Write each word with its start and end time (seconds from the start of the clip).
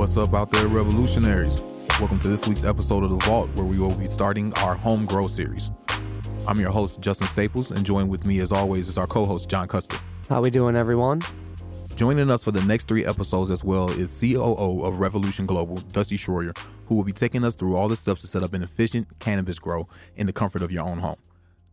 What's 0.00 0.16
up 0.16 0.32
out 0.32 0.50
there, 0.50 0.66
revolutionaries? 0.66 1.60
Welcome 2.00 2.18
to 2.20 2.28
this 2.28 2.48
week's 2.48 2.64
episode 2.64 3.04
of 3.04 3.10
The 3.10 3.18
Vault, 3.26 3.50
where 3.50 3.66
we 3.66 3.78
will 3.78 3.94
be 3.94 4.06
starting 4.06 4.50
our 4.54 4.74
Home 4.74 5.04
Grow 5.04 5.26
series. 5.26 5.70
I'm 6.46 6.58
your 6.58 6.70
host, 6.70 7.02
Justin 7.02 7.26
Staples, 7.26 7.70
and 7.70 7.84
joined 7.84 8.08
with 8.08 8.24
me, 8.24 8.40
as 8.40 8.50
always, 8.50 8.88
is 8.88 8.96
our 8.96 9.06
co 9.06 9.26
host, 9.26 9.50
John 9.50 9.68
Custer. 9.68 9.98
How 10.30 10.40
we 10.40 10.48
doing, 10.48 10.74
everyone? 10.74 11.20
Joining 11.96 12.30
us 12.30 12.42
for 12.42 12.50
the 12.50 12.62
next 12.62 12.88
three 12.88 13.04
episodes 13.04 13.50
as 13.50 13.62
well 13.62 13.90
is 13.90 14.18
COO 14.18 14.84
of 14.84 15.00
Revolution 15.00 15.44
Global, 15.44 15.76
Dusty 15.76 16.16
Shroyer, 16.16 16.56
who 16.86 16.94
will 16.94 17.04
be 17.04 17.12
taking 17.12 17.44
us 17.44 17.54
through 17.54 17.76
all 17.76 17.86
the 17.86 17.94
steps 17.94 18.22
to 18.22 18.26
set 18.26 18.42
up 18.42 18.54
an 18.54 18.62
efficient 18.62 19.06
cannabis 19.18 19.58
grow 19.58 19.86
in 20.16 20.26
the 20.26 20.32
comfort 20.32 20.62
of 20.62 20.72
your 20.72 20.88
own 20.88 21.00
home. 21.00 21.18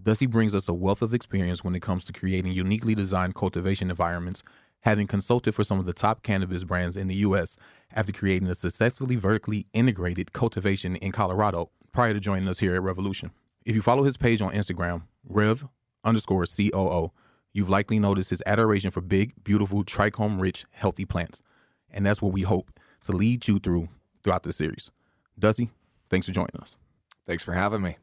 Dusty 0.03 0.25
brings 0.25 0.53
us 0.53 0.67
a 0.67 0.73
wealth 0.73 1.01
of 1.01 1.13
experience 1.13 1.63
when 1.63 1.75
it 1.75 1.81
comes 1.81 2.03
to 2.03 2.11
creating 2.11 2.51
uniquely 2.51 2.93
designed 2.93 3.35
cultivation 3.35 3.89
environments, 3.89 4.43
having 4.81 5.07
consulted 5.07 5.53
for 5.53 5.63
some 5.63 5.79
of 5.79 5.85
the 5.85 5.93
top 5.93 6.23
cannabis 6.23 6.63
brands 6.63 6.95
in 6.95 7.07
the 7.07 7.15
U.S. 7.15 7.57
after 7.93 8.11
creating 8.11 8.47
a 8.49 8.55
successfully 8.55 9.15
vertically 9.15 9.67
integrated 9.73 10.33
cultivation 10.33 10.95
in 10.97 11.11
Colorado 11.11 11.71
prior 11.91 12.13
to 12.13 12.19
joining 12.19 12.47
us 12.47 12.59
here 12.59 12.75
at 12.75 12.81
Revolution. 12.81 13.31
If 13.65 13.75
you 13.75 13.81
follow 13.81 14.03
his 14.03 14.17
page 14.17 14.41
on 14.41 14.53
Instagram, 14.53 15.03
Rev 15.27 15.67
underscore 16.03 16.45
COO, 16.45 17.11
you've 17.53 17.69
likely 17.69 17.99
noticed 17.99 18.29
his 18.29 18.43
adoration 18.45 18.91
for 18.91 19.01
big, 19.01 19.33
beautiful, 19.43 19.83
trichome 19.83 20.39
rich, 20.39 20.65
healthy 20.71 21.05
plants. 21.05 21.41
And 21.89 22.05
that's 22.05 22.21
what 22.21 22.33
we 22.33 22.43
hope 22.43 22.71
to 23.01 23.11
lead 23.11 23.47
you 23.47 23.59
through 23.59 23.89
throughout 24.23 24.43
the 24.43 24.53
series. 24.53 24.91
Dusty, 25.37 25.69
thanks 26.09 26.27
for 26.27 26.33
joining 26.33 26.55
us. 26.61 26.77
Thanks 27.25 27.43
for 27.43 27.53
having 27.53 27.81
me. 27.81 27.97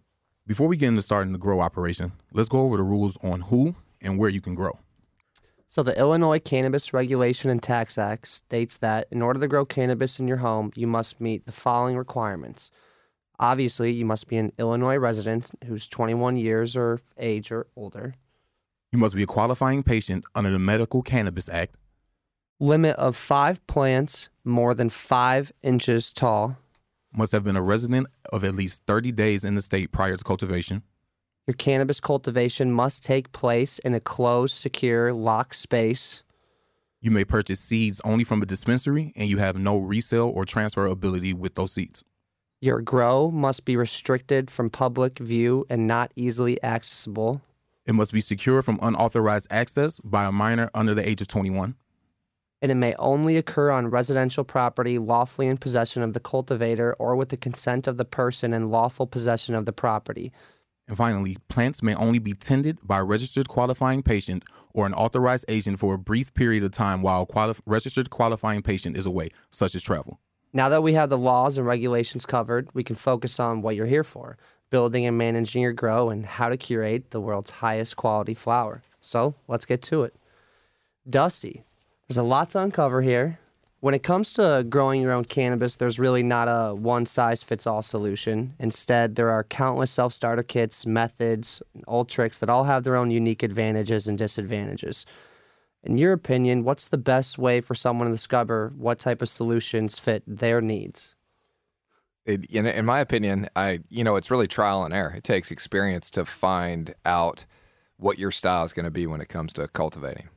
Before 0.47 0.69
we 0.69 0.77
get 0.77 0.89
into 0.89 1.03
starting 1.03 1.33
the 1.33 1.39
grow 1.39 1.61
operation, 1.61 2.13
let's 2.33 2.49
go 2.51 2.61
over 2.61 2.77
the 2.77 2.83
rules 2.83 3.17
on 3.23 3.43
who 3.43 3.75
and 4.03 4.19
where 4.19 4.29
you 4.29 4.43
can 4.43 4.55
grow. 4.55 4.79
So, 5.75 5.83
the 5.83 5.99
Illinois 5.99 6.39
Cannabis 6.39 6.95
Regulation 6.95 7.51
and 7.51 7.61
Tax 7.61 7.99
Act 7.99 8.29
states 8.29 8.77
that 8.77 9.09
in 9.11 9.21
order 9.21 9.41
to 9.41 9.49
grow 9.49 9.65
cannabis 9.65 10.21
in 10.21 10.29
your 10.29 10.37
home, 10.37 10.71
you 10.77 10.87
must 10.87 11.21
meet 11.21 11.47
the 11.47 11.51
following 11.51 11.97
requirements. 11.97 12.71
Obviously, 13.41 13.91
you 13.91 14.05
must 14.05 14.29
be 14.29 14.37
an 14.37 14.53
Illinois 14.57 14.99
resident 14.99 15.51
who's 15.67 15.89
21 15.89 16.37
years 16.37 16.77
or 16.77 17.01
age 17.19 17.51
or 17.51 17.67
older. 17.75 18.15
You 18.93 19.01
must 19.01 19.17
be 19.17 19.25
a 19.25 19.27
qualifying 19.27 19.83
patient 19.83 20.25
under 20.33 20.51
the 20.51 20.61
Medical 20.61 21.03
Cannabis 21.03 21.49
Act. 21.49 21.75
Limit 22.61 22.95
of 22.95 23.17
five 23.17 23.67
plants 23.67 24.29
more 24.45 24.75
than 24.75 24.91
five 24.91 25.51
inches 25.65 26.13
tall. 26.13 26.57
Must 27.13 27.33
have 27.33 27.43
been 27.43 27.57
a 27.57 27.63
resident 27.63 28.07
of 28.33 28.45
at 28.45 28.55
least 28.55 28.85
30 28.87 29.11
days 29.11 29.43
in 29.43 29.57
the 29.57 29.63
state 29.63 29.91
prior 29.91 30.17
to 30.17 30.23
cultivation. 30.23 30.85
Your 31.47 31.55
cannabis 31.55 32.01
cultivation 32.01 32.73
must 32.73 33.05
take 33.05 33.33
place 33.33 33.79
in 33.81 33.93
a 33.95 34.01
closed, 34.01 34.57
secure, 34.57 35.13
locked 35.13 35.57
space. 35.57 36.23
You 37.03 37.11
may 37.11 37.25
purchase 37.25 37.61
seeds 37.61 38.01
only 38.03 38.25
from 38.25 38.41
a 38.41 38.47
dispensary 38.47 39.13
and 39.15 39.29
you 39.29 39.37
have 39.39 39.57
no 39.57 39.77
resale 39.77 40.33
or 40.35 40.47
transfer 40.47 40.87
ability 40.87 41.35
with 41.35 41.55
those 41.55 41.73
seeds. 41.73 42.03
Your 42.63 42.81
grow 42.81 43.31
must 43.31 43.67
be 43.67 43.77
restricted 43.77 44.51
from 44.51 44.71
public 44.71 45.19
view 45.19 45.67
and 45.69 45.87
not 45.87 46.13
easily 46.17 46.63
accessible. 46.65 47.43
It 47.85 47.95
must 47.95 48.15
be 48.15 48.21
secure 48.21 48.63
from 48.63 48.79
unauthorized 48.81 49.49
access 49.51 50.01
by 50.01 50.25
a 50.25 50.33
minor 50.33 50.71
under 50.73 50.95
the 50.95 51.07
age 51.07 51.21
of 51.21 51.29
21. 51.29 51.75
And 52.63 52.73
it 52.73 52.77
may 52.77 52.95
only 52.99 53.37
occur 53.37 53.71
on 53.71 53.89
residential 53.89 54.45
property 54.45 54.99
lawfully 54.99 55.49
in 55.49 55.59
possession 55.59 56.03
of 56.03 56.15
the 56.15 56.21
cultivator 56.21 56.95
or 56.99 57.15
with 57.15 57.29
the 57.29 57.37
consent 57.37 57.87
of 57.87 57.99
the 57.99 58.07
person 58.07 58.55
in 58.55 58.71
lawful 58.71 59.07
possession 59.07 59.55
of 59.55 59.67
the 59.67 59.73
property. 59.75 60.33
And 60.87 60.97
finally, 60.97 61.39
plants 61.49 61.83
may 61.83 61.95
only 61.95 62.19
be 62.19 62.35
tended 62.35 62.79
by 62.83 62.99
a 62.99 63.05
registered 63.05 63.49
qualifying 63.49 64.03
patient 64.03 64.45
or 64.75 64.87
an 64.87 64.95
authorized 64.95 65.47
agent 65.49 65.79
for 65.79 65.95
a 65.95 65.99
brief 65.99 66.35
period 66.35 66.63
of 66.63 66.73
time 66.73 67.01
while 67.01 67.25
quali- 67.25 67.55
registered 67.65 68.11
qualifying 68.11 68.63
patient 68.63 68.97
is 68.97 69.07
away, 69.07 69.31
such 69.51 69.75
as 69.75 69.83
travel. 69.83 70.21
Now 70.53 70.69
that 70.69 70.83
we 70.83 70.93
have 70.93 71.11
the 71.11 71.19
laws 71.19 71.57
and 71.57 71.67
regulations 71.67 72.27
covered, 72.27 72.69
we 72.75 72.85
can 72.85 72.97
focus 72.97 73.41
on 73.41 73.63
what 73.63 73.77
you're 73.77 73.87
here 73.87 74.05
for 74.05 74.37
building 74.75 75.07
and 75.07 75.17
managing 75.17 75.63
your 75.63 75.73
grow, 75.73 76.11
and 76.11 76.27
how 76.27 76.49
to 76.49 76.57
curate 76.57 77.13
the 77.13 77.21
world's 77.21 77.51
highest 77.51 77.95
quality 77.95 78.35
flower. 78.35 78.83
So 79.01 79.37
let's 79.47 79.65
get 79.65 79.83
to 79.83 80.03
it. 80.03 80.17
Dusty, 81.09 81.63
there's 82.09 82.17
a 82.17 82.25
lot 82.25 82.51
to 82.51 82.59
uncover 82.59 83.01
here. 83.01 83.39
When 83.85 83.93
it 83.93 84.03
comes 84.03 84.33
to 84.33 84.65
growing 84.67 85.03
your 85.03 85.13
own 85.13 85.27
cannabis, 85.27 85.77
there's 85.77 85.99
really 85.99 86.23
not 86.23 86.49
a 86.49 86.75
one 86.75 87.05
size 87.05 87.43
fits 87.43 87.67
all 87.67 87.83
solution. 87.83 88.55
Instead, 88.59 89.15
there 89.15 89.29
are 89.29 89.45
countless 89.45 89.91
self 89.91 90.15
starter 90.15 90.43
kits, 90.43 90.87
methods, 90.87 91.61
old 91.87 92.09
tricks 92.09 92.39
that 92.39 92.49
all 92.49 92.65
have 92.65 92.85
their 92.85 92.97
own 92.97 93.11
unique 93.11 93.43
advantages 93.43 94.07
and 94.07 94.17
disadvantages. 94.17 95.05
In 95.83 95.99
your 95.99 96.15
opinion, 96.15 96.65
what's 96.65 96.89
the 96.89 96.97
best 96.97 97.37
way 97.37 97.61
for 97.61 97.75
someone 97.75 98.07
to 98.07 98.15
discover 98.15 98.73
what 98.75 98.99
type 98.99 99.21
of 99.21 99.29
solutions 99.29 99.99
fit 99.99 100.23
their 100.27 100.63
needs? 100.63 101.15
It, 102.25 102.47
in, 102.47 102.67
in 102.67 102.87
my 102.87 103.01
opinion, 103.01 103.51
I 103.55 103.81
you 103.91 104.03
know 104.03 104.17
it's 104.17 104.31
really 104.31 104.49
trial 104.49 104.83
and 104.85 104.95
error. 104.95 105.13
It 105.15 105.25
takes 105.25 105.51
experience 105.51 106.11
to 106.13 106.25
find 106.25 106.95
out 107.05 107.45
what 107.99 108.19
your 108.19 108.31
style 108.31 108.65
is 108.65 108.73
going 108.73 108.85
to 108.85 108.91
be 108.91 109.07
when 109.07 109.21
it 109.21 109.29
comes 109.29 109.53
to 109.53 109.69
cultivating. 109.69 110.31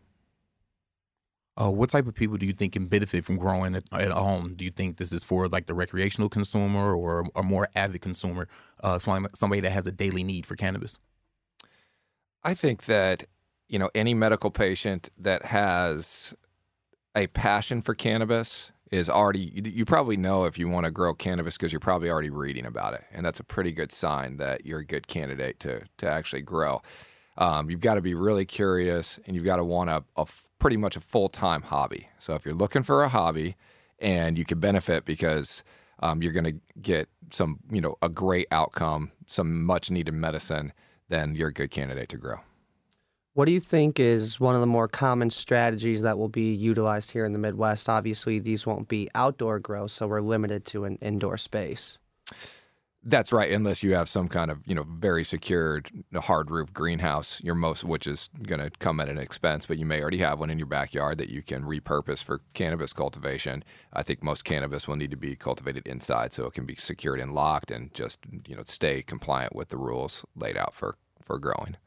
Uh, 1.60 1.72
what 1.72 1.90
type 1.90 2.06
of 2.06 2.14
people 2.14 2.38
do 2.38 2.46
you 2.46 2.54
think 2.54 2.74
can 2.74 2.86
benefit 2.86 3.26
from 3.26 3.36
growing 3.36 3.76
at, 3.76 3.84
at 3.92 4.12
home? 4.12 4.54
Do 4.56 4.64
you 4.64 4.70
think 4.70 4.98
this 4.98 5.12
is 5.12 5.24
for 5.24 5.48
like 5.48 5.66
the 5.66 5.74
recreational 5.74 6.30
consumer 6.30 6.96
or 6.96 7.26
a 7.36 7.42
more 7.42 7.68
avid 7.76 8.02
consumer, 8.02 8.48
uh, 8.84 9.00
somebody 9.34 9.62
that 9.62 9.72
has 9.72 9.88
a 9.88 9.92
daily 9.92 10.24
need 10.24 10.46
for 10.46 10.56
cannabis? 10.56 11.00
I 12.44 12.54
think 12.54 12.86
that 12.86 13.24
you 13.68 13.80
know 13.80 13.90
any 13.96 14.14
medical 14.14 14.52
patient 14.52 15.10
that 15.18 15.46
has 15.46 16.34
a 17.16 17.28
passion 17.28 17.82
for 17.82 17.94
cannabis 17.96 18.72
is 18.92 19.10
already 19.10 19.52
you 19.66 19.84
probably 19.84 20.16
know 20.16 20.46
if 20.46 20.58
you 20.58 20.70
want 20.70 20.86
to 20.86 20.92
grow 20.92 21.14
cannabis 21.14 21.58
because 21.58 21.74
you're 21.74 21.80
probably 21.80 22.10
already 22.10 22.30
reading 22.30 22.66
about 22.66 22.94
it 22.94 23.04
and 23.12 23.26
that's 23.26 23.40
a 23.40 23.44
pretty 23.44 23.72
good 23.72 23.92
sign 23.92 24.38
that 24.38 24.66
you're 24.66 24.80
a 24.80 24.86
good 24.86 25.08
candidate 25.08 25.60
to 25.60 25.82
to 25.98 26.08
actually 26.08 26.42
grow 26.42 26.82
um, 27.38 27.70
you've 27.70 27.82
got 27.82 27.96
to 27.96 28.02
be 28.02 28.14
really 28.14 28.46
curious 28.46 29.20
and 29.26 29.36
you've 29.36 29.46
got 29.46 29.58
to 29.58 29.64
want 29.64 29.90
a, 29.90 30.04
a 30.16 30.26
pretty 30.60 30.78
much 30.78 30.96
a 30.96 31.00
full-time 31.00 31.62
hobby 31.62 32.08
so 32.20 32.34
if 32.36 32.46
you're 32.46 32.56
looking 32.56 32.84
for 32.84 33.04
a 33.04 33.10
hobby 33.10 33.56
and 34.00 34.38
you 34.38 34.46
can 34.46 34.60
benefit 34.60 35.06
because 35.06 35.64
um, 36.00 36.22
you're 36.22 36.34
going 36.34 36.44
to 36.44 36.56
get 36.82 37.10
some 37.32 37.60
you 37.72 37.82
know 37.82 37.96
a 38.02 38.10
great 38.10 38.48
outcome 38.52 39.12
some 39.26 39.64
much 39.64 39.92
needed 39.92 40.14
medicine 40.14 40.74
then 41.10 41.36
you're 41.36 41.50
a 41.50 41.54
good 41.54 41.72
candidate 41.72 42.10
to 42.10 42.18
grow 42.18 42.40
what 43.38 43.46
do 43.46 43.52
you 43.52 43.60
think 43.60 44.00
is 44.00 44.40
one 44.40 44.56
of 44.56 44.62
the 44.62 44.66
more 44.66 44.88
common 44.88 45.30
strategies 45.30 46.02
that 46.02 46.18
will 46.18 46.28
be 46.28 46.52
utilized 46.56 47.12
here 47.12 47.24
in 47.24 47.34
the 47.34 47.38
Midwest? 47.38 47.88
Obviously, 47.88 48.40
these 48.40 48.66
won't 48.66 48.88
be 48.88 49.12
outdoor 49.14 49.60
grows, 49.60 49.94
so 49.94 50.08
we're 50.08 50.22
limited 50.22 50.66
to 50.66 50.86
an 50.86 50.98
indoor 51.04 51.38
space. 51.38 52.00
That's 53.04 53.32
right, 53.32 53.52
unless 53.52 53.84
you 53.84 53.94
have 53.94 54.10
some 54.10 54.28
kind 54.28 54.52
of 54.52 54.60
you 54.66 54.76
know 54.76 54.84
very 54.84 55.24
secured 55.24 55.90
hard 56.14 56.52
roof 56.52 56.74
greenhouse, 56.74 57.40
your 57.42 57.56
most 57.56 57.84
which 57.84 58.06
is 58.06 58.30
going 58.44 58.60
to 58.60 58.70
come 58.80 59.00
at 59.00 59.08
an 59.08 59.18
expense, 59.18 59.66
but 59.66 59.78
you 59.78 59.86
may 59.86 60.02
already 60.02 60.18
have 60.18 60.40
one 60.40 60.50
in 60.50 60.58
your 60.58 60.68
backyard 60.68 61.18
that 61.20 61.30
you 61.30 61.42
can 61.42 61.64
repurpose 61.64 62.24
for 62.24 62.42
cannabis 62.54 62.94
cultivation. 62.94 63.64
I 63.94 64.04
think 64.04 64.24
most 64.24 64.44
cannabis 64.44 64.88
will 64.88 64.98
need 64.98 65.12
to 65.12 65.18
be 65.18 65.36
cultivated 65.36 65.88
inside, 65.88 66.34
so 66.34 66.46
it 66.48 66.54
can 66.54 66.66
be 66.66 66.76
secured 66.76 67.20
and 67.20 67.34
locked, 67.34 67.72
and 67.72 67.94
just 67.94 68.20
you 68.46 68.56
know 68.56 68.64
stay 68.66 69.04
compliant 69.04 69.56
with 69.56 69.70
the 69.70 69.78
rules 69.78 70.26
laid 70.36 70.58
out 70.58 70.76
for 70.76 70.96
for 71.22 71.40
growing. 71.40 71.78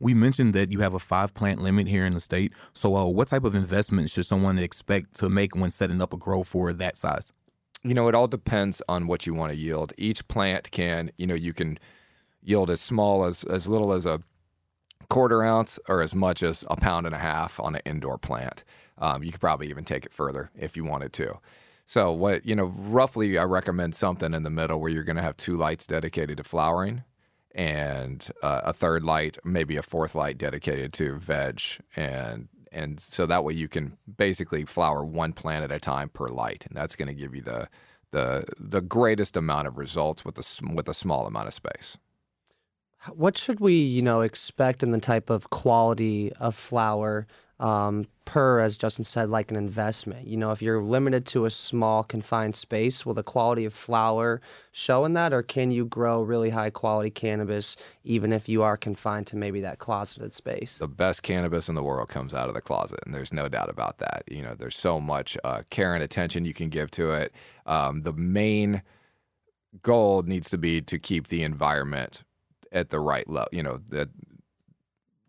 We 0.00 0.14
mentioned 0.14 0.54
that 0.54 0.70
you 0.70 0.80
have 0.80 0.94
a 0.94 0.98
five 0.98 1.34
plant 1.34 1.60
limit 1.60 1.88
here 1.88 2.06
in 2.06 2.14
the 2.14 2.20
state. 2.20 2.52
So, 2.72 2.94
uh, 2.94 3.06
what 3.06 3.28
type 3.28 3.44
of 3.44 3.54
investment 3.54 4.10
should 4.10 4.26
someone 4.26 4.58
expect 4.58 5.14
to 5.16 5.28
make 5.28 5.56
when 5.56 5.70
setting 5.70 6.00
up 6.00 6.12
a 6.12 6.16
grow 6.16 6.44
for 6.44 6.72
that 6.72 6.96
size? 6.96 7.32
You 7.84 7.94
know, 7.94 8.08
it 8.08 8.14
all 8.14 8.26
depends 8.26 8.82
on 8.88 9.06
what 9.06 9.26
you 9.26 9.34
want 9.34 9.52
to 9.52 9.58
yield. 9.58 9.92
Each 9.96 10.26
plant 10.26 10.70
can, 10.70 11.10
you 11.16 11.26
know, 11.26 11.34
you 11.34 11.52
can 11.52 11.78
yield 12.42 12.70
as 12.70 12.80
small 12.80 13.24
as 13.24 13.44
as 13.44 13.68
little 13.68 13.92
as 13.92 14.06
a 14.06 14.20
quarter 15.08 15.42
ounce 15.42 15.78
or 15.88 16.02
as 16.02 16.14
much 16.14 16.42
as 16.42 16.64
a 16.68 16.76
pound 16.76 17.06
and 17.06 17.14
a 17.14 17.18
half 17.18 17.58
on 17.60 17.74
an 17.74 17.82
indoor 17.84 18.18
plant. 18.18 18.64
Um, 18.98 19.22
you 19.22 19.30
could 19.30 19.40
probably 19.40 19.68
even 19.68 19.84
take 19.84 20.04
it 20.04 20.12
further 20.12 20.50
if 20.56 20.76
you 20.76 20.84
wanted 20.84 21.12
to. 21.14 21.38
So, 21.86 22.12
what 22.12 22.44
you 22.44 22.54
know, 22.54 22.66
roughly, 22.76 23.38
I 23.38 23.44
recommend 23.44 23.94
something 23.94 24.34
in 24.34 24.42
the 24.42 24.50
middle 24.50 24.80
where 24.80 24.90
you're 24.90 25.04
going 25.04 25.16
to 25.16 25.22
have 25.22 25.36
two 25.36 25.56
lights 25.56 25.86
dedicated 25.86 26.36
to 26.38 26.44
flowering 26.44 27.04
and 27.54 28.28
uh, 28.42 28.60
a 28.64 28.72
third 28.72 29.02
light, 29.04 29.38
maybe 29.44 29.76
a 29.76 29.82
fourth 29.82 30.14
light 30.14 30.36
dedicated 30.36 30.92
to 30.94 31.16
veg, 31.16 31.62
and 31.96 32.48
and 32.72 33.00
so 33.00 33.26
that 33.26 33.44
way 33.44 33.54
you 33.54 33.68
can 33.68 33.96
basically 34.16 34.64
flower 34.64 35.04
one 35.04 35.32
plant 35.32 35.64
at 35.64 35.72
a 35.72 35.80
time 35.80 36.08
per 36.08 36.28
light, 36.28 36.66
and 36.66 36.76
that's 36.76 36.96
going 36.96 37.08
to 37.08 37.14
give 37.14 37.34
you 37.34 37.42
the 37.42 37.68
the 38.10 38.44
the 38.58 38.80
greatest 38.80 39.36
amount 39.36 39.68
of 39.68 39.78
results 39.78 40.24
with 40.24 40.38
a 40.38 40.74
with 40.74 40.88
a 40.88 40.94
small 40.94 41.26
amount 41.26 41.48
of 41.48 41.54
space. 41.54 41.98
What 43.12 43.38
should 43.38 43.60
we, 43.60 43.74
you 43.74 44.02
know, 44.02 44.22
expect 44.22 44.82
in 44.82 44.90
the 44.90 44.98
type 44.98 45.30
of 45.30 45.50
quality 45.50 46.32
of 46.34 46.54
flower 46.54 47.26
um, 47.60 48.04
per, 48.24 48.60
as 48.60 48.76
Justin 48.76 49.04
said, 49.04 49.30
like 49.30 49.50
an 49.50 49.56
investment. 49.56 50.28
You 50.28 50.36
know, 50.36 50.50
if 50.50 50.62
you're 50.62 50.82
limited 50.82 51.26
to 51.26 51.44
a 51.44 51.50
small 51.50 52.04
confined 52.04 52.54
space, 52.54 53.04
will 53.04 53.14
the 53.14 53.22
quality 53.22 53.64
of 53.64 53.74
flower 53.74 54.40
show 54.70 55.04
in 55.04 55.14
that, 55.14 55.32
or 55.32 55.42
can 55.42 55.70
you 55.70 55.84
grow 55.84 56.22
really 56.22 56.50
high 56.50 56.70
quality 56.70 57.10
cannabis 57.10 57.76
even 58.04 58.32
if 58.32 58.48
you 58.48 58.62
are 58.62 58.76
confined 58.76 59.26
to 59.28 59.36
maybe 59.36 59.60
that 59.60 59.78
closeted 59.78 60.34
space? 60.34 60.78
The 60.78 60.86
best 60.86 61.22
cannabis 61.22 61.68
in 61.68 61.74
the 61.74 61.82
world 61.82 62.08
comes 62.08 62.32
out 62.32 62.48
of 62.48 62.54
the 62.54 62.60
closet, 62.60 63.00
and 63.04 63.14
there's 63.14 63.32
no 63.32 63.48
doubt 63.48 63.70
about 63.70 63.98
that. 63.98 64.22
You 64.28 64.42
know, 64.42 64.54
there's 64.54 64.76
so 64.76 65.00
much 65.00 65.36
uh, 65.42 65.62
care 65.70 65.94
and 65.94 66.02
attention 66.02 66.44
you 66.44 66.54
can 66.54 66.68
give 66.68 66.90
to 66.92 67.10
it. 67.10 67.32
Um, 67.66 68.02
the 68.02 68.12
main 68.12 68.82
goal 69.82 70.22
needs 70.22 70.48
to 70.50 70.58
be 70.58 70.80
to 70.82 70.98
keep 70.98 71.28
the 71.28 71.42
environment 71.42 72.22
at 72.72 72.90
the 72.90 73.00
right 73.00 73.28
level. 73.28 73.48
You 73.52 73.62
know, 73.62 73.80
that 73.90 74.10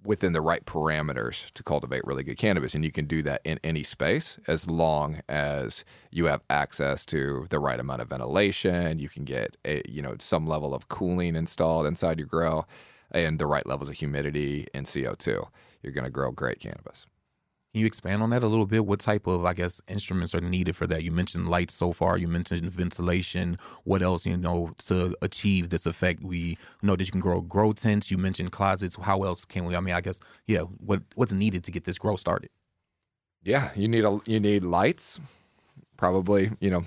within 0.09 0.33
the 0.33 0.41
right 0.41 0.65
parameters 0.65 1.51
to 1.51 1.61
cultivate 1.61 2.03
really 2.03 2.23
good 2.23 2.35
cannabis. 2.35 2.73
And 2.73 2.83
you 2.83 2.91
can 2.91 3.05
do 3.05 3.21
that 3.21 3.41
in 3.43 3.59
any 3.63 3.83
space 3.83 4.39
as 4.47 4.67
long 4.67 5.19
as 5.29 5.85
you 6.09 6.25
have 6.25 6.41
access 6.49 7.05
to 7.05 7.45
the 7.51 7.59
right 7.59 7.79
amount 7.79 8.01
of 8.01 8.09
ventilation. 8.09 8.97
You 8.97 9.07
can 9.07 9.23
get 9.23 9.55
a, 9.63 9.83
you 9.87 10.01
know 10.01 10.15
some 10.17 10.47
level 10.47 10.73
of 10.73 10.87
cooling 10.87 11.35
installed 11.35 11.85
inside 11.85 12.17
your 12.17 12.25
grow 12.25 12.65
and 13.11 13.37
the 13.37 13.45
right 13.45 13.67
levels 13.67 13.87
of 13.87 13.97
humidity 13.97 14.65
and 14.73 14.87
CO2. 14.87 15.47
You're 15.83 15.93
going 15.93 16.05
to 16.05 16.09
grow 16.09 16.31
great 16.31 16.59
cannabis. 16.59 17.05
Can 17.71 17.81
you 17.81 17.85
expand 17.85 18.23
on 18.23 18.31
that 18.31 18.41
a 18.41 18.47
little 18.47 18.65
bit? 18.65 18.87
What 18.87 18.99
type 18.99 19.27
of, 19.27 19.45
I 19.45 19.53
guess, 19.53 19.79
instruments 19.87 20.33
are 20.33 20.41
needed 20.41 20.75
for 20.75 20.87
that? 20.87 21.03
You 21.03 21.11
mentioned 21.11 21.49
lights 21.49 21.75
so 21.75 21.91
far. 21.91 22.17
You 22.17 22.27
mentioned 22.27 22.71
ventilation. 22.71 23.57
What 23.83 24.01
else, 24.01 24.25
you 24.25 24.37
know, 24.37 24.71
to 24.85 25.15
achieve 25.21 25.69
this 25.69 25.85
effect? 25.85 26.23
We 26.23 26.57
know 26.81 26.95
that 26.95 27.05
you 27.05 27.11
can 27.11 27.21
grow 27.21 27.41
grow 27.41 27.73
tents. 27.73 28.09
You 28.09 28.17
mentioned 28.17 28.51
closets. 28.51 28.95
How 28.99 29.21
else 29.21 29.45
can 29.45 29.65
we? 29.65 29.75
I 29.75 29.81
mean, 29.81 29.93
I 29.93 30.01
guess, 30.01 30.19
yeah. 30.47 30.61
What 30.61 31.03
what's 31.13 31.31
needed 31.31 31.63
to 31.65 31.71
get 31.71 31.83
this 31.83 31.99
grow 31.99 32.15
started? 32.15 32.49
Yeah, 33.43 33.69
you 33.75 33.87
need 33.87 34.03
a 34.03 34.19
you 34.25 34.39
need 34.39 34.63
lights, 34.63 35.19
probably. 35.95 36.49
You 36.59 36.71
know, 36.71 36.83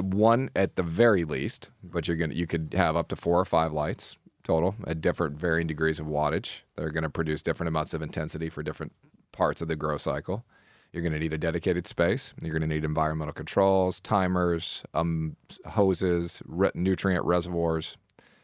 one 0.00 0.50
at 0.54 0.76
the 0.76 0.84
very 0.84 1.24
least, 1.24 1.70
but 1.82 2.06
you're 2.06 2.16
gonna 2.16 2.34
you 2.34 2.46
could 2.46 2.74
have 2.76 2.94
up 2.94 3.08
to 3.08 3.16
four 3.16 3.40
or 3.40 3.44
five 3.44 3.72
lights 3.72 4.16
total 4.44 4.76
at 4.86 5.00
different 5.00 5.36
varying 5.36 5.66
degrees 5.66 5.98
of 5.98 6.06
wattage. 6.06 6.60
They're 6.76 6.90
going 6.90 7.02
to 7.02 7.10
produce 7.10 7.42
different 7.42 7.68
amounts 7.68 7.92
of 7.92 8.00
intensity 8.02 8.48
for 8.48 8.62
different 8.62 8.92
parts 9.40 9.62
of 9.62 9.68
the 9.68 9.74
grow 9.74 9.96
cycle. 9.96 10.44
You're 10.92 11.02
going 11.02 11.14
to 11.14 11.18
need 11.18 11.32
a 11.32 11.38
dedicated 11.38 11.86
space. 11.86 12.34
You're 12.42 12.52
going 12.52 12.68
to 12.68 12.74
need 12.74 12.84
environmental 12.84 13.32
controls, 13.32 13.98
timers, 13.98 14.84
um, 14.92 15.36
hoses, 15.64 16.42
re- 16.44 16.72
nutrient 16.74 17.24
reservoirs, 17.24 17.96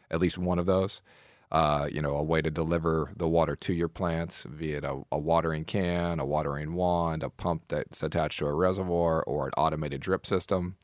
at 0.09 0.19
least 0.19 0.39
one 0.39 0.57
of 0.57 0.65
those. 0.65 1.03
Uh, 1.51 1.87
you 1.91 2.01
know, 2.01 2.15
a 2.15 2.23
way 2.23 2.41
to 2.41 2.49
deliver 2.49 3.11
the 3.15 3.27
water 3.27 3.55
to 3.55 3.73
your 3.73 3.87
plants 3.87 4.47
via 4.49 4.81
a, 4.81 5.03
a, 5.11 5.19
watering 5.19 5.65
can, 5.65 6.19
a 6.19 6.25
watering 6.25 6.73
wand, 6.73 7.21
a 7.21 7.29
pump 7.29 7.61
that's 7.67 8.01
attached 8.01 8.39
to 8.39 8.47
a 8.47 8.53
reservoir, 8.53 9.23
or 9.23 9.45
an 9.45 9.53
automated 9.55 10.01
drip 10.01 10.25
system, 10.25 10.77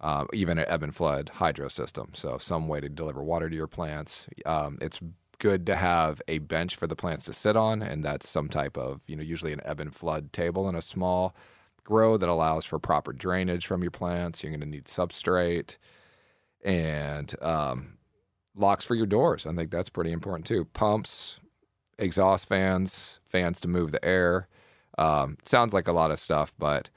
uh, 0.00 0.24
even 0.32 0.56
an 0.56 0.64
ebb 0.68 0.82
and 0.82 0.96
flood 0.96 1.32
hydro 1.34 1.68
system. 1.68 2.12
So, 2.14 2.38
some 2.38 2.66
way 2.66 2.80
to 2.80 2.88
deliver 2.88 3.22
water 3.22 3.50
to 3.50 3.54
your 3.54 3.68
plants. 3.68 4.26
Um, 4.46 4.78
it's 4.80 5.00
good 5.38 5.66
to 5.66 5.76
have 5.76 6.20
a 6.28 6.38
bench 6.38 6.76
for 6.76 6.86
the 6.86 6.96
plants 6.96 7.24
to 7.26 7.32
sit 7.32 7.56
on, 7.56 7.82
and 7.82 8.04
that's 8.04 8.28
some 8.28 8.48
type 8.48 8.76
of, 8.76 9.02
you 9.06 9.16
know, 9.16 9.22
usually 9.22 9.52
an 9.52 9.60
ebb 9.64 9.80
and 9.80 9.94
flood 9.94 10.32
table 10.32 10.68
in 10.68 10.74
a 10.74 10.82
small 10.82 11.34
grow 11.84 12.16
that 12.16 12.28
allows 12.28 12.64
for 12.64 12.78
proper 12.78 13.12
drainage 13.12 13.66
from 13.66 13.82
your 13.82 13.90
plants. 13.90 14.42
You're 14.42 14.50
going 14.50 14.60
to 14.60 14.66
need 14.66 14.86
substrate 14.86 15.76
and 16.64 17.34
um, 17.42 17.98
locks 18.56 18.84
for 18.84 18.94
your 18.94 19.06
doors. 19.06 19.46
I 19.46 19.52
think 19.52 19.70
that's 19.70 19.90
pretty 19.90 20.12
important 20.12 20.46
too. 20.46 20.64
Pumps, 20.66 21.40
exhaust 21.98 22.48
fans, 22.48 23.20
fans 23.26 23.60
to 23.60 23.68
move 23.68 23.92
the 23.92 24.04
air. 24.04 24.48
Um, 24.96 25.38
sounds 25.44 25.74
like 25.74 25.88
a 25.88 25.92
lot 25.92 26.10
of 26.10 26.18
stuff, 26.18 26.54
but 26.58 26.90